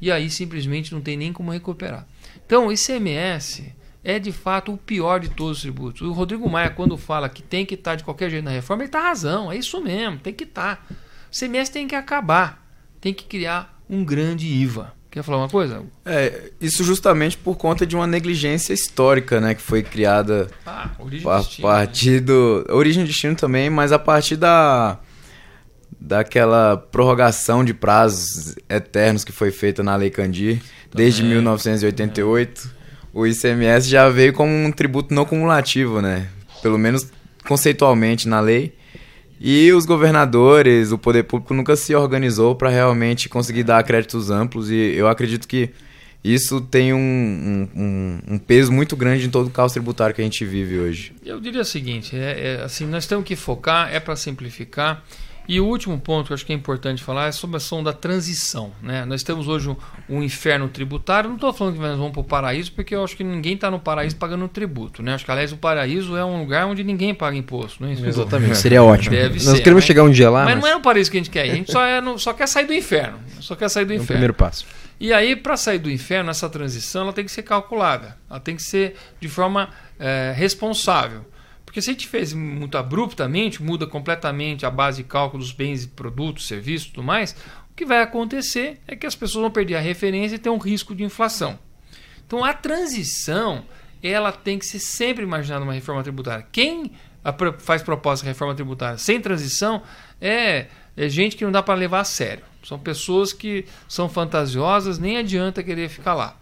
e 0.00 0.10
aí 0.10 0.30
simplesmente 0.30 0.92
não 0.92 1.00
tem 1.00 1.16
nem 1.16 1.32
como 1.32 1.52
recuperar. 1.52 2.06
Então, 2.44 2.66
o 2.66 2.72
ICMS 2.72 3.72
é 4.04 4.18
de 4.18 4.30
fato 4.30 4.72
o 4.72 4.78
pior 4.78 5.18
de 5.18 5.28
todos 5.28 5.58
os 5.58 5.62
tributos. 5.62 6.02
O 6.02 6.12
Rodrigo 6.12 6.48
Maia, 6.48 6.70
quando 6.70 6.96
fala 6.96 7.28
que 7.28 7.42
tem 7.42 7.66
que 7.66 7.74
estar 7.74 7.96
de 7.96 8.04
qualquer 8.04 8.30
jeito 8.30 8.44
na 8.44 8.50
reforma, 8.50 8.82
ele 8.82 8.88
está 8.88 9.00
razão, 9.00 9.50
é 9.50 9.56
isso 9.56 9.80
mesmo, 9.82 10.18
tem 10.18 10.32
que 10.32 10.44
estar. 10.44 10.86
O 10.90 11.36
ICMS 11.36 11.72
tem 11.72 11.88
que 11.88 11.94
acabar 11.94 12.66
tem 13.06 13.14
que 13.14 13.24
criar 13.24 13.80
um 13.88 14.04
grande 14.04 14.48
IVA. 14.48 14.92
Quer 15.16 15.22
falar 15.22 15.38
uma 15.38 15.48
coisa? 15.48 15.82
É, 16.04 16.50
isso 16.60 16.84
justamente 16.84 17.38
por 17.38 17.56
conta 17.56 17.86
de 17.86 17.96
uma 17.96 18.06
negligência 18.06 18.74
histórica, 18.74 19.40
né, 19.40 19.54
que 19.54 19.62
foi 19.62 19.82
criada 19.82 20.46
Ah, 20.66 20.90
origem 20.98 21.26
a 21.26 21.38
destino, 21.38 21.66
partir 21.66 22.20
do 22.20 22.66
origem 22.68 23.02
e 23.02 23.06
destino 23.06 23.34
também, 23.34 23.70
mas 23.70 23.92
a 23.92 23.98
partir 23.98 24.36
da 24.36 24.98
daquela 25.98 26.76
prorrogação 26.76 27.64
de 27.64 27.72
prazos 27.72 28.56
eternos 28.68 29.24
que 29.24 29.32
foi 29.32 29.50
feita 29.50 29.82
na 29.82 29.96
Lei 29.96 30.10
Candir 30.10 30.60
desde 30.94 31.22
Também. 31.22 31.36
1988, 31.36 32.70
o 33.14 33.26
ICMS 33.26 33.88
já 33.88 34.10
veio 34.10 34.34
como 34.34 34.52
um 34.52 34.70
tributo 34.70 35.14
não 35.14 35.24
cumulativo, 35.24 36.02
né? 36.02 36.28
Pelo 36.60 36.76
menos 36.76 37.10
conceitualmente 37.48 38.28
na 38.28 38.40
lei. 38.40 38.74
E 39.40 39.70
os 39.72 39.84
governadores, 39.84 40.92
o 40.92 40.98
poder 40.98 41.24
público 41.24 41.52
nunca 41.52 41.76
se 41.76 41.94
organizou 41.94 42.54
para 42.54 42.70
realmente 42.70 43.28
conseguir 43.28 43.62
dar 43.64 43.82
créditos 43.84 44.30
amplos 44.30 44.70
e 44.70 44.74
eu 44.74 45.08
acredito 45.08 45.46
que 45.46 45.70
isso 46.24 46.60
tem 46.60 46.92
um, 46.92 47.68
um- 47.76 48.18
um- 48.34 48.38
peso 48.38 48.72
muito 48.72 48.96
grande 48.96 49.26
em 49.26 49.30
todo 49.30 49.46
o 49.46 49.50
caos 49.50 49.72
tributário 49.72 50.14
que 50.14 50.20
a 50.20 50.24
gente 50.24 50.44
vive 50.44 50.78
hoje. 50.78 51.12
Eu 51.24 51.38
diria 51.40 51.60
o 51.60 51.64
seguinte, 51.64 52.16
é, 52.16 52.56
é, 52.58 52.64
assim, 52.64 52.86
nós 52.86 53.06
temos 53.06 53.24
que 53.24 53.36
focar, 53.36 53.94
é 53.94 54.00
para 54.00 54.16
simplificar. 54.16 55.04
E 55.48 55.60
o 55.60 55.64
último 55.66 55.98
ponto 56.00 56.26
que 56.26 56.32
eu 56.32 56.34
acho 56.34 56.44
que 56.44 56.52
é 56.52 56.56
importante 56.56 57.02
falar 57.02 57.26
é 57.28 57.32
sobre 57.32 57.56
a 57.56 57.58
ação 57.58 57.82
da 57.82 57.92
transição. 57.92 58.72
Né? 58.82 59.04
Nós 59.04 59.22
temos 59.22 59.46
hoje 59.46 59.68
um, 59.68 59.76
um 60.08 60.22
inferno 60.22 60.68
tributário. 60.68 61.28
Não 61.28 61.36
estou 61.36 61.52
falando 61.52 61.74
que 61.74 61.80
nós 61.80 61.96
vamos 61.96 62.12
para 62.12 62.20
o 62.20 62.24
paraíso, 62.24 62.72
porque 62.72 62.94
eu 62.94 63.04
acho 63.04 63.16
que 63.16 63.22
ninguém 63.22 63.54
está 63.54 63.70
no 63.70 63.78
paraíso 63.78 64.16
pagando 64.16 64.48
tributo. 64.48 65.02
Né? 65.02 65.14
Acho 65.14 65.24
que, 65.24 65.30
aliás, 65.30 65.52
o 65.52 65.56
paraíso 65.56 66.16
é 66.16 66.24
um 66.24 66.40
lugar 66.40 66.66
onde 66.66 66.82
ninguém 66.82 67.14
paga 67.14 67.36
imposto. 67.36 67.82
Não 67.82 67.88
é 67.88 67.92
isso? 67.92 68.04
Exatamente, 68.04 68.58
seria 68.58 68.82
ótimo. 68.82 69.14
Deve 69.14 69.34
Nós 69.34 69.56
ser, 69.56 69.62
queremos 69.62 69.84
né? 69.84 69.86
chegar 69.86 70.02
um 70.02 70.10
dia 70.10 70.28
lá, 70.28 70.44
mas, 70.44 70.54
mas, 70.54 70.64
não 70.64 70.68
é 70.70 70.74
no 70.74 70.80
paraíso 70.80 71.10
que 71.10 71.16
a 71.16 71.20
gente 71.20 71.30
quer 71.30 71.46
ir. 71.46 71.50
A 71.52 71.54
gente 71.54 71.70
só, 71.70 71.84
é 71.84 72.00
no- 72.00 72.18
só 72.18 72.32
quer 72.32 72.48
sair 72.48 72.66
do 72.66 72.74
inferno. 72.74 73.18
Só 73.40 73.54
quer 73.54 73.68
sair 73.68 73.84
do 73.84 73.92
é 73.92 73.94
o 73.94 73.96
inferno. 73.96 74.06
primeiro 74.06 74.34
passo. 74.34 74.66
E 74.98 75.12
aí, 75.12 75.36
para 75.36 75.56
sair 75.56 75.78
do 75.78 75.90
inferno, 75.90 76.30
essa 76.30 76.48
transição 76.48 77.02
ela 77.02 77.12
tem 77.12 77.24
que 77.24 77.30
ser 77.30 77.42
calculada. 77.42 78.16
Ela 78.28 78.40
tem 78.40 78.56
que 78.56 78.62
ser 78.62 78.96
de 79.20 79.28
forma 79.28 79.68
eh, 80.00 80.32
responsável. 80.34 81.24
Porque 81.76 81.82
se 81.82 81.90
a 81.90 81.92
gente 81.92 82.08
fez 82.08 82.32
muito 82.32 82.78
abruptamente, 82.78 83.62
muda 83.62 83.86
completamente 83.86 84.64
a 84.64 84.70
base 84.70 85.02
de 85.02 85.06
cálculo 85.06 85.42
dos 85.42 85.52
bens 85.52 85.84
e 85.84 85.88
produtos, 85.88 86.46
serviços 86.48 86.88
e 86.88 86.90
tudo 86.92 87.04
mais, 87.04 87.36
o 87.70 87.74
que 87.76 87.84
vai 87.84 88.00
acontecer 88.00 88.80
é 88.88 88.96
que 88.96 89.06
as 89.06 89.14
pessoas 89.14 89.42
vão 89.42 89.50
perder 89.50 89.74
a 89.74 89.80
referência 89.80 90.36
e 90.36 90.38
ter 90.38 90.48
um 90.48 90.56
risco 90.56 90.94
de 90.94 91.04
inflação. 91.04 91.58
Então 92.26 92.42
a 92.42 92.54
transição 92.54 93.62
ela 94.02 94.32
tem 94.32 94.58
que 94.58 94.64
ser 94.64 94.78
sempre 94.78 95.22
imaginada 95.22 95.64
uma 95.64 95.74
reforma 95.74 96.02
tributária. 96.02 96.46
Quem 96.50 96.92
faz 97.58 97.82
proposta 97.82 98.24
de 98.24 98.30
reforma 98.30 98.54
tributária 98.54 98.96
sem 98.96 99.20
transição 99.20 99.82
é, 100.18 100.68
é 100.96 101.08
gente 101.10 101.36
que 101.36 101.44
não 101.44 101.52
dá 101.52 101.62
para 101.62 101.74
levar 101.74 102.00
a 102.00 102.04
sério. 102.04 102.42
São 102.64 102.78
pessoas 102.78 103.34
que 103.34 103.66
são 103.86 104.08
fantasiosas, 104.08 104.98
nem 104.98 105.18
adianta 105.18 105.62
querer 105.62 105.90
ficar 105.90 106.14
lá, 106.14 106.38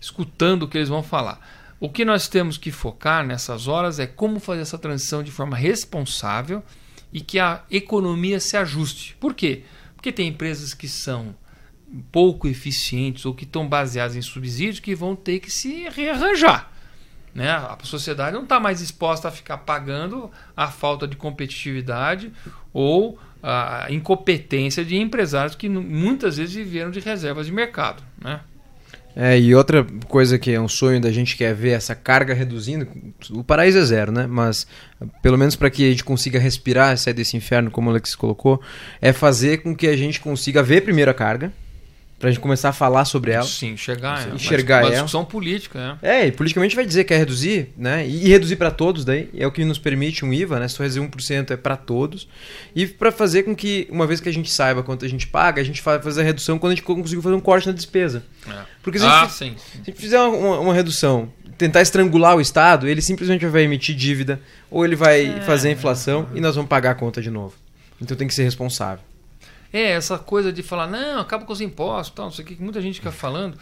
escutando 0.00 0.64
o 0.64 0.68
que 0.68 0.76
eles 0.76 0.88
vão 0.88 1.04
falar. 1.04 1.55
O 1.78 1.90
que 1.90 2.04
nós 2.04 2.26
temos 2.26 2.56
que 2.56 2.72
focar 2.72 3.26
nessas 3.26 3.68
horas 3.68 3.98
é 3.98 4.06
como 4.06 4.40
fazer 4.40 4.62
essa 4.62 4.78
transição 4.78 5.22
de 5.22 5.30
forma 5.30 5.56
responsável 5.56 6.62
e 7.12 7.20
que 7.20 7.38
a 7.38 7.62
economia 7.70 8.40
se 8.40 8.56
ajuste. 8.56 9.16
Por 9.20 9.34
quê? 9.34 9.64
Porque 9.94 10.10
tem 10.10 10.28
empresas 10.28 10.72
que 10.72 10.88
são 10.88 11.34
pouco 12.10 12.48
eficientes 12.48 13.26
ou 13.26 13.34
que 13.34 13.44
estão 13.44 13.68
baseadas 13.68 14.16
em 14.16 14.22
subsídios 14.22 14.80
que 14.80 14.94
vão 14.94 15.14
ter 15.14 15.38
que 15.38 15.50
se 15.50 15.88
rearranjar. 15.88 16.70
Né? 17.34 17.50
A 17.50 17.76
sociedade 17.82 18.34
não 18.34 18.44
está 18.44 18.58
mais 18.58 18.80
exposta 18.80 19.28
a 19.28 19.30
ficar 19.30 19.58
pagando 19.58 20.30
a 20.56 20.68
falta 20.68 21.06
de 21.06 21.16
competitividade 21.16 22.32
ou 22.72 23.18
a 23.42 23.86
incompetência 23.90 24.82
de 24.82 24.96
empresários 24.96 25.54
que 25.54 25.68
muitas 25.68 26.38
vezes 26.38 26.54
viveram 26.54 26.90
de 26.90 27.00
reservas 27.00 27.46
de 27.46 27.52
mercado. 27.52 28.02
Né? 28.18 28.40
É, 29.18 29.38
e 29.40 29.54
outra 29.54 29.82
coisa 30.08 30.38
que 30.38 30.52
é 30.52 30.60
um 30.60 30.68
sonho 30.68 31.00
da 31.00 31.10
gente 31.10 31.38
que 31.38 31.42
é 31.42 31.54
ver 31.54 31.70
essa 31.70 31.94
carga 31.94 32.34
reduzindo. 32.34 32.86
O 33.30 33.42
paraíso 33.42 33.78
é 33.78 33.84
zero, 33.84 34.12
né? 34.12 34.26
Mas 34.26 34.66
pelo 35.22 35.38
menos 35.38 35.56
para 35.56 35.70
que 35.70 35.86
a 35.86 35.90
gente 35.90 36.04
consiga 36.04 36.38
respirar 36.38 36.98
sair 36.98 37.14
desse 37.14 37.34
inferno, 37.34 37.70
como 37.70 37.88
o 37.88 37.90
Alex 37.90 38.14
colocou, 38.14 38.60
é 39.00 39.14
fazer 39.14 39.62
com 39.62 39.74
que 39.74 39.86
a 39.86 39.96
gente 39.96 40.20
consiga 40.20 40.62
ver 40.62 40.82
primeiro 40.82 41.10
a 41.10 41.14
carga, 41.14 41.50
pra 42.18 42.30
gente 42.30 42.40
começar 42.40 42.70
a 42.70 42.72
falar 42.72 43.04
sobre 43.04 43.30
ela. 43.32 43.44
Sim, 43.44 43.72
enxergar, 43.72 44.22
é, 44.22 44.26
uma- 44.26 44.34
enxergar 44.36 44.76
uma 44.78 44.82
ela. 44.86 44.90
discussão 44.92 45.24
política. 45.24 45.98
É. 46.02 46.22
É, 46.22 46.26
e 46.28 46.32
politicamente 46.32 46.74
vai 46.74 46.86
dizer 46.86 47.04
que 47.04 47.08
quer 47.08 47.18
reduzir, 47.18 47.68
né? 47.76 48.06
E 48.06 48.28
reduzir 48.28 48.56
para 48.56 48.70
todos 48.70 49.04
daí, 49.04 49.28
é 49.36 49.46
o 49.46 49.52
que 49.52 49.64
nos 49.64 49.78
permite 49.78 50.24
um 50.24 50.32
IVA, 50.32 50.58
né? 50.58 50.66
Reduzir 50.78 51.00
1% 51.00 51.50
é 51.52 51.56
para 51.56 51.76
todos. 51.76 52.26
E 52.74 52.86
para 52.86 53.12
fazer 53.12 53.42
com 53.42 53.54
que, 53.54 53.86
uma 53.90 54.06
vez 54.06 54.20
que 54.20 54.28
a 54.28 54.32
gente 54.32 54.50
saiba 54.50 54.82
quanto 54.82 55.04
a 55.04 55.08
gente 55.08 55.26
paga, 55.26 55.60
a 55.60 55.64
gente 55.64 55.82
fa- 55.82 56.00
fazer 56.00 56.22
a 56.22 56.24
redução 56.24 56.58
quando 56.58 56.72
a 56.72 56.74
gente 56.74 56.84
conseguir 56.84 57.20
fazer 57.22 57.34
um 57.34 57.40
corte 57.40 57.66
na 57.66 57.72
despesa. 57.72 58.22
É. 58.48 58.52
Porque 58.82 58.98
se 58.98 59.04
a 59.04 59.08
Ah, 59.08 59.22
gente 59.24 59.32
sim. 59.34 59.54
Se 59.56 59.80
a 59.82 59.84
gente 59.84 60.00
fizer 60.00 60.18
uma, 60.20 60.36
uma- 60.36 60.60
uma 60.60 60.74
redução, 60.74 61.30
tentar 61.58 61.82
estrangular 61.82 62.36
o 62.36 62.40
Estado, 62.40 62.88
ele 62.88 63.00
simplesmente 63.02 63.44
vai 63.46 63.62
emitir 63.62 63.94
dívida, 63.94 64.40
ou 64.70 64.84
ele 64.84 64.96
vai 64.96 65.26
É. 65.26 65.40
fazer 65.42 65.68
a 65.68 65.72
inflação 65.72 66.28
e 66.34 66.40
nós 66.40 66.54
vamos 66.54 66.68
pagar 66.68 66.90
a 66.92 66.94
conta 66.94 67.20
de 67.20 67.30
novo. 67.30 67.54
Então 68.00 68.16
tem 68.16 68.26
que 68.28 68.34
ser 68.34 68.42
responsável. 68.44 69.02
É, 69.72 69.92
essa 69.92 70.18
coisa 70.18 70.52
de 70.52 70.62
falar, 70.62 70.86
não, 70.86 71.20
acaba 71.20 71.44
com 71.44 71.52
os 71.52 71.60
impostos, 71.60 72.14
tal, 72.14 72.26
não 72.26 72.32
sei 72.32 72.44
o 72.44 72.48
que, 72.48 72.62
muita 72.62 72.80
gente 72.80 72.96
fica 72.96 73.12
falando. 73.12 73.58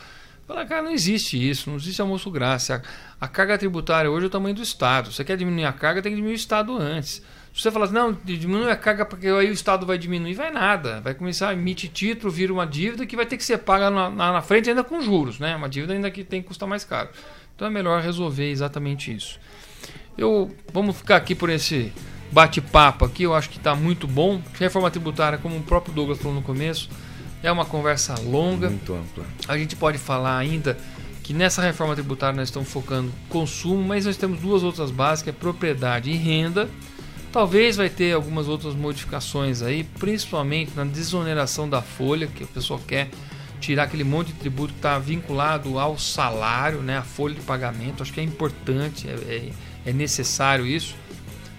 Fala, 0.47 0.67
cara, 0.67 0.83
não 0.83 0.90
existe 0.90 1.37
isso, 1.38 1.71
não 1.71 1.77
existe 1.77 2.01
almoço 2.03 2.31
grátis. 2.31 2.71
A, 2.71 2.83
a 3.19 3.27
carga 3.27 3.57
tributária 3.57 4.11
hoje 4.11 4.25
é 4.25 4.27
o 4.27 4.31
tamanho 4.31 4.55
do 4.55 4.62
Estado. 4.62 5.11
Você 5.11 5.25
quer 5.25 5.38
diminuir 5.38 5.64
a 5.64 5.73
carga, 5.73 6.03
tem 6.03 6.12
que 6.12 6.17
diminuir 6.17 6.35
o 6.35 6.37
Estado 6.37 6.77
antes. 6.77 7.23
Se 7.55 7.62
você 7.62 7.71
falar 7.71 7.87
assim, 7.87 7.95
não, 7.95 8.12
diminui 8.12 8.71
a 8.71 8.77
carga 8.77 9.07
porque 9.07 9.29
aí 9.29 9.49
o 9.49 9.53
Estado 9.53 9.87
vai 9.87 9.97
diminuir, 9.97 10.35
vai 10.35 10.51
nada. 10.51 11.01
Vai 11.01 11.14
começar 11.14 11.51
a 11.51 11.53
emitir 11.55 11.88
título, 11.88 12.31
vira 12.31 12.53
uma 12.53 12.67
dívida 12.67 13.07
que 13.07 13.17
vai 13.17 13.25
ter 13.25 13.37
que 13.37 13.45
ser 13.45 13.59
paga 13.59 13.90
na, 13.90 14.11
na, 14.11 14.33
na 14.33 14.43
frente 14.43 14.69
ainda 14.69 14.85
com 14.85 15.01
juros, 15.01 15.38
né? 15.38 15.57
Uma 15.57 15.69
dívida 15.69 15.95
ainda 15.95 16.11
que 16.11 16.25
tem 16.25 16.43
que 16.43 16.49
custar 16.49 16.69
mais 16.69 16.85
caro. 16.85 17.09
Então 17.55 17.69
é 17.69 17.71
melhor 17.71 18.03
resolver 18.03 18.51
exatamente 18.51 19.14
isso. 19.14 19.38
Eu 20.19 20.55
vamos 20.73 20.97
ficar 20.97 21.17
aqui 21.17 21.35
por 21.35 21.49
esse 21.49 21.93
bate-papo 22.35 23.05
aqui, 23.05 23.23
eu 23.23 23.33
acho 23.35 23.49
que 23.49 23.59
está 23.59 23.77
muito 23.77 24.09
bom. 24.09 24.42
Reforma 24.59 24.90
tributária, 24.90 25.38
como 25.38 25.57
o 25.57 25.62
próprio 25.62 25.94
Douglas 25.94 26.18
falou 26.18 26.35
no 26.35 26.42
começo, 26.42 26.90
é 27.42 27.51
uma 27.51 27.64
conversa 27.64 28.16
longa. 28.20 28.68
Muito 28.68 28.92
ampla. 28.92 29.25
A 29.47 29.57
gente 29.57 29.77
pode 29.77 29.99
falar 29.99 30.37
ainda 30.37 30.77
que 31.23 31.33
nessa 31.33 31.62
reforma 31.62 31.94
tributária 31.94 32.37
nós 32.37 32.49
estamos 32.49 32.68
focando 32.68 33.12
consumo, 33.29 33.83
mas 33.85 34.05
nós 34.05 34.16
temos 34.16 34.40
duas 34.40 34.64
outras 34.64 34.90
bases, 34.90 35.23
que 35.23 35.31
é 35.31 35.33
propriedade 35.33 36.11
e 36.11 36.16
renda. 36.16 36.68
Talvez 37.33 37.77
vai 37.77 37.88
ter 37.88 38.12
algumas 38.12 38.49
outras 38.49 38.75
modificações 38.75 39.62
aí, 39.62 39.85
principalmente 39.85 40.73
na 40.75 40.85
desoneração 40.85 41.68
da 41.68 41.81
folha, 41.83 42.27
que 42.27 42.42
o 42.44 42.47
pessoal 42.49 42.81
quer 42.87 43.09
tirar 43.61 43.85
aquele 43.85 44.05
monte 44.05 44.29
de 44.29 44.35
tributo 44.35 44.73
que 44.73 44.79
está 44.81 44.99
vinculado 44.99 45.79
ao 45.79 45.97
salário, 45.99 46.81
né, 46.81 46.99
a 46.99 47.03
folha 47.03 47.35
de 47.35 47.40
pagamento. 47.40 48.03
Acho 48.03 48.12
que 48.12 48.20
é 48.20 48.23
importante, 48.23 49.09
é, 49.09 49.12
é- 49.12 49.51
é 49.87 49.92
necessário 49.92 50.66
isso, 50.66 50.94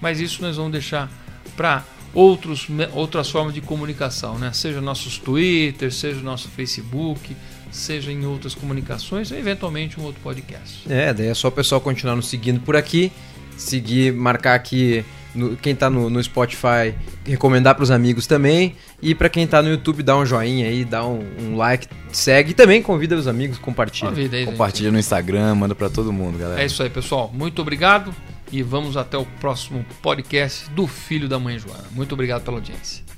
mas 0.06 0.20
isso 0.20 0.40
nós 0.44 0.56
vamos 0.56 0.72
deixar 0.72 1.10
para 1.58 1.84
outros 2.14 2.68
outras 2.94 3.28
formas 3.28 3.56
de 3.56 3.60
comunicação, 3.60 4.38
né? 4.38 4.52
Seja 4.54 4.80
nossos 4.80 5.18
Twitter, 5.18 5.92
seja 5.92 6.20
nosso 6.22 6.48
Facebook, 6.50 7.36
seja 7.72 8.12
em 8.12 8.24
outras 8.24 8.54
comunicações, 8.54 9.32
ou 9.32 9.38
eventualmente 9.40 10.00
um 10.00 10.04
outro 10.04 10.22
podcast. 10.22 10.82
É, 10.88 11.12
daí 11.12 11.28
é 11.30 11.34
só 11.34 11.48
o 11.48 11.52
pessoal 11.52 11.82
continuar 11.82 12.16
nos 12.16 12.28
seguindo 12.28 12.60
por 12.60 12.76
aqui, 12.76 13.12
seguir, 13.58 14.14
marcar 14.14 14.54
aqui 14.54 15.04
no- 15.34 15.58
quem 15.58 15.74
tá 15.76 15.90
no, 15.90 16.08
no 16.08 16.24
Spotify, 16.24 16.94
recomendar 17.26 17.74
pros 17.74 17.90
amigos 17.90 18.28
também, 18.28 18.76
e 19.02 19.16
pra 19.16 19.28
quem 19.28 19.48
tá 19.48 19.60
no 19.64 19.70
YouTube, 19.70 20.04
dá 20.04 20.16
um 20.16 20.24
joinha 20.26 20.68
aí, 20.68 20.86
dá 20.86 21.04
um, 21.04 21.20
um 21.42 21.58
like, 21.58 21.88
segue 22.12 22.52
e 22.52 22.54
também 22.54 22.80
convida 22.80 23.16
os 23.16 23.28
amigos, 23.28 23.58
compartilha. 23.58 24.10
Uma 24.10 24.16
vida 24.16 24.38
aí, 24.38 24.44
gente. 24.44 24.52
Compartilha 24.52 24.92
no 24.92 25.00
Instagram, 25.00 25.56
manda 25.56 25.74
pra 25.74 25.90
todo 25.90 26.14
mundo, 26.14 26.38
galera. 26.38 26.62
É 26.62 26.66
isso 26.68 26.84
aí, 26.84 26.92
pessoal. 26.92 27.32
Muito 27.34 27.60
obrigado 27.62 28.14
e 28.52 28.62
vamos 28.62 28.98
até 28.98 29.18
o 29.18 29.26
próximo 29.26 29.86
podcast 30.02 30.70
do 30.72 30.88
Filho 30.88 31.28
da 31.28 31.40
Mãe 31.40 31.58
Joana. 31.58 31.86
Muito 31.92 32.14
obrigado 32.14 32.44
pela 32.44 32.58
audiência. 32.58 33.15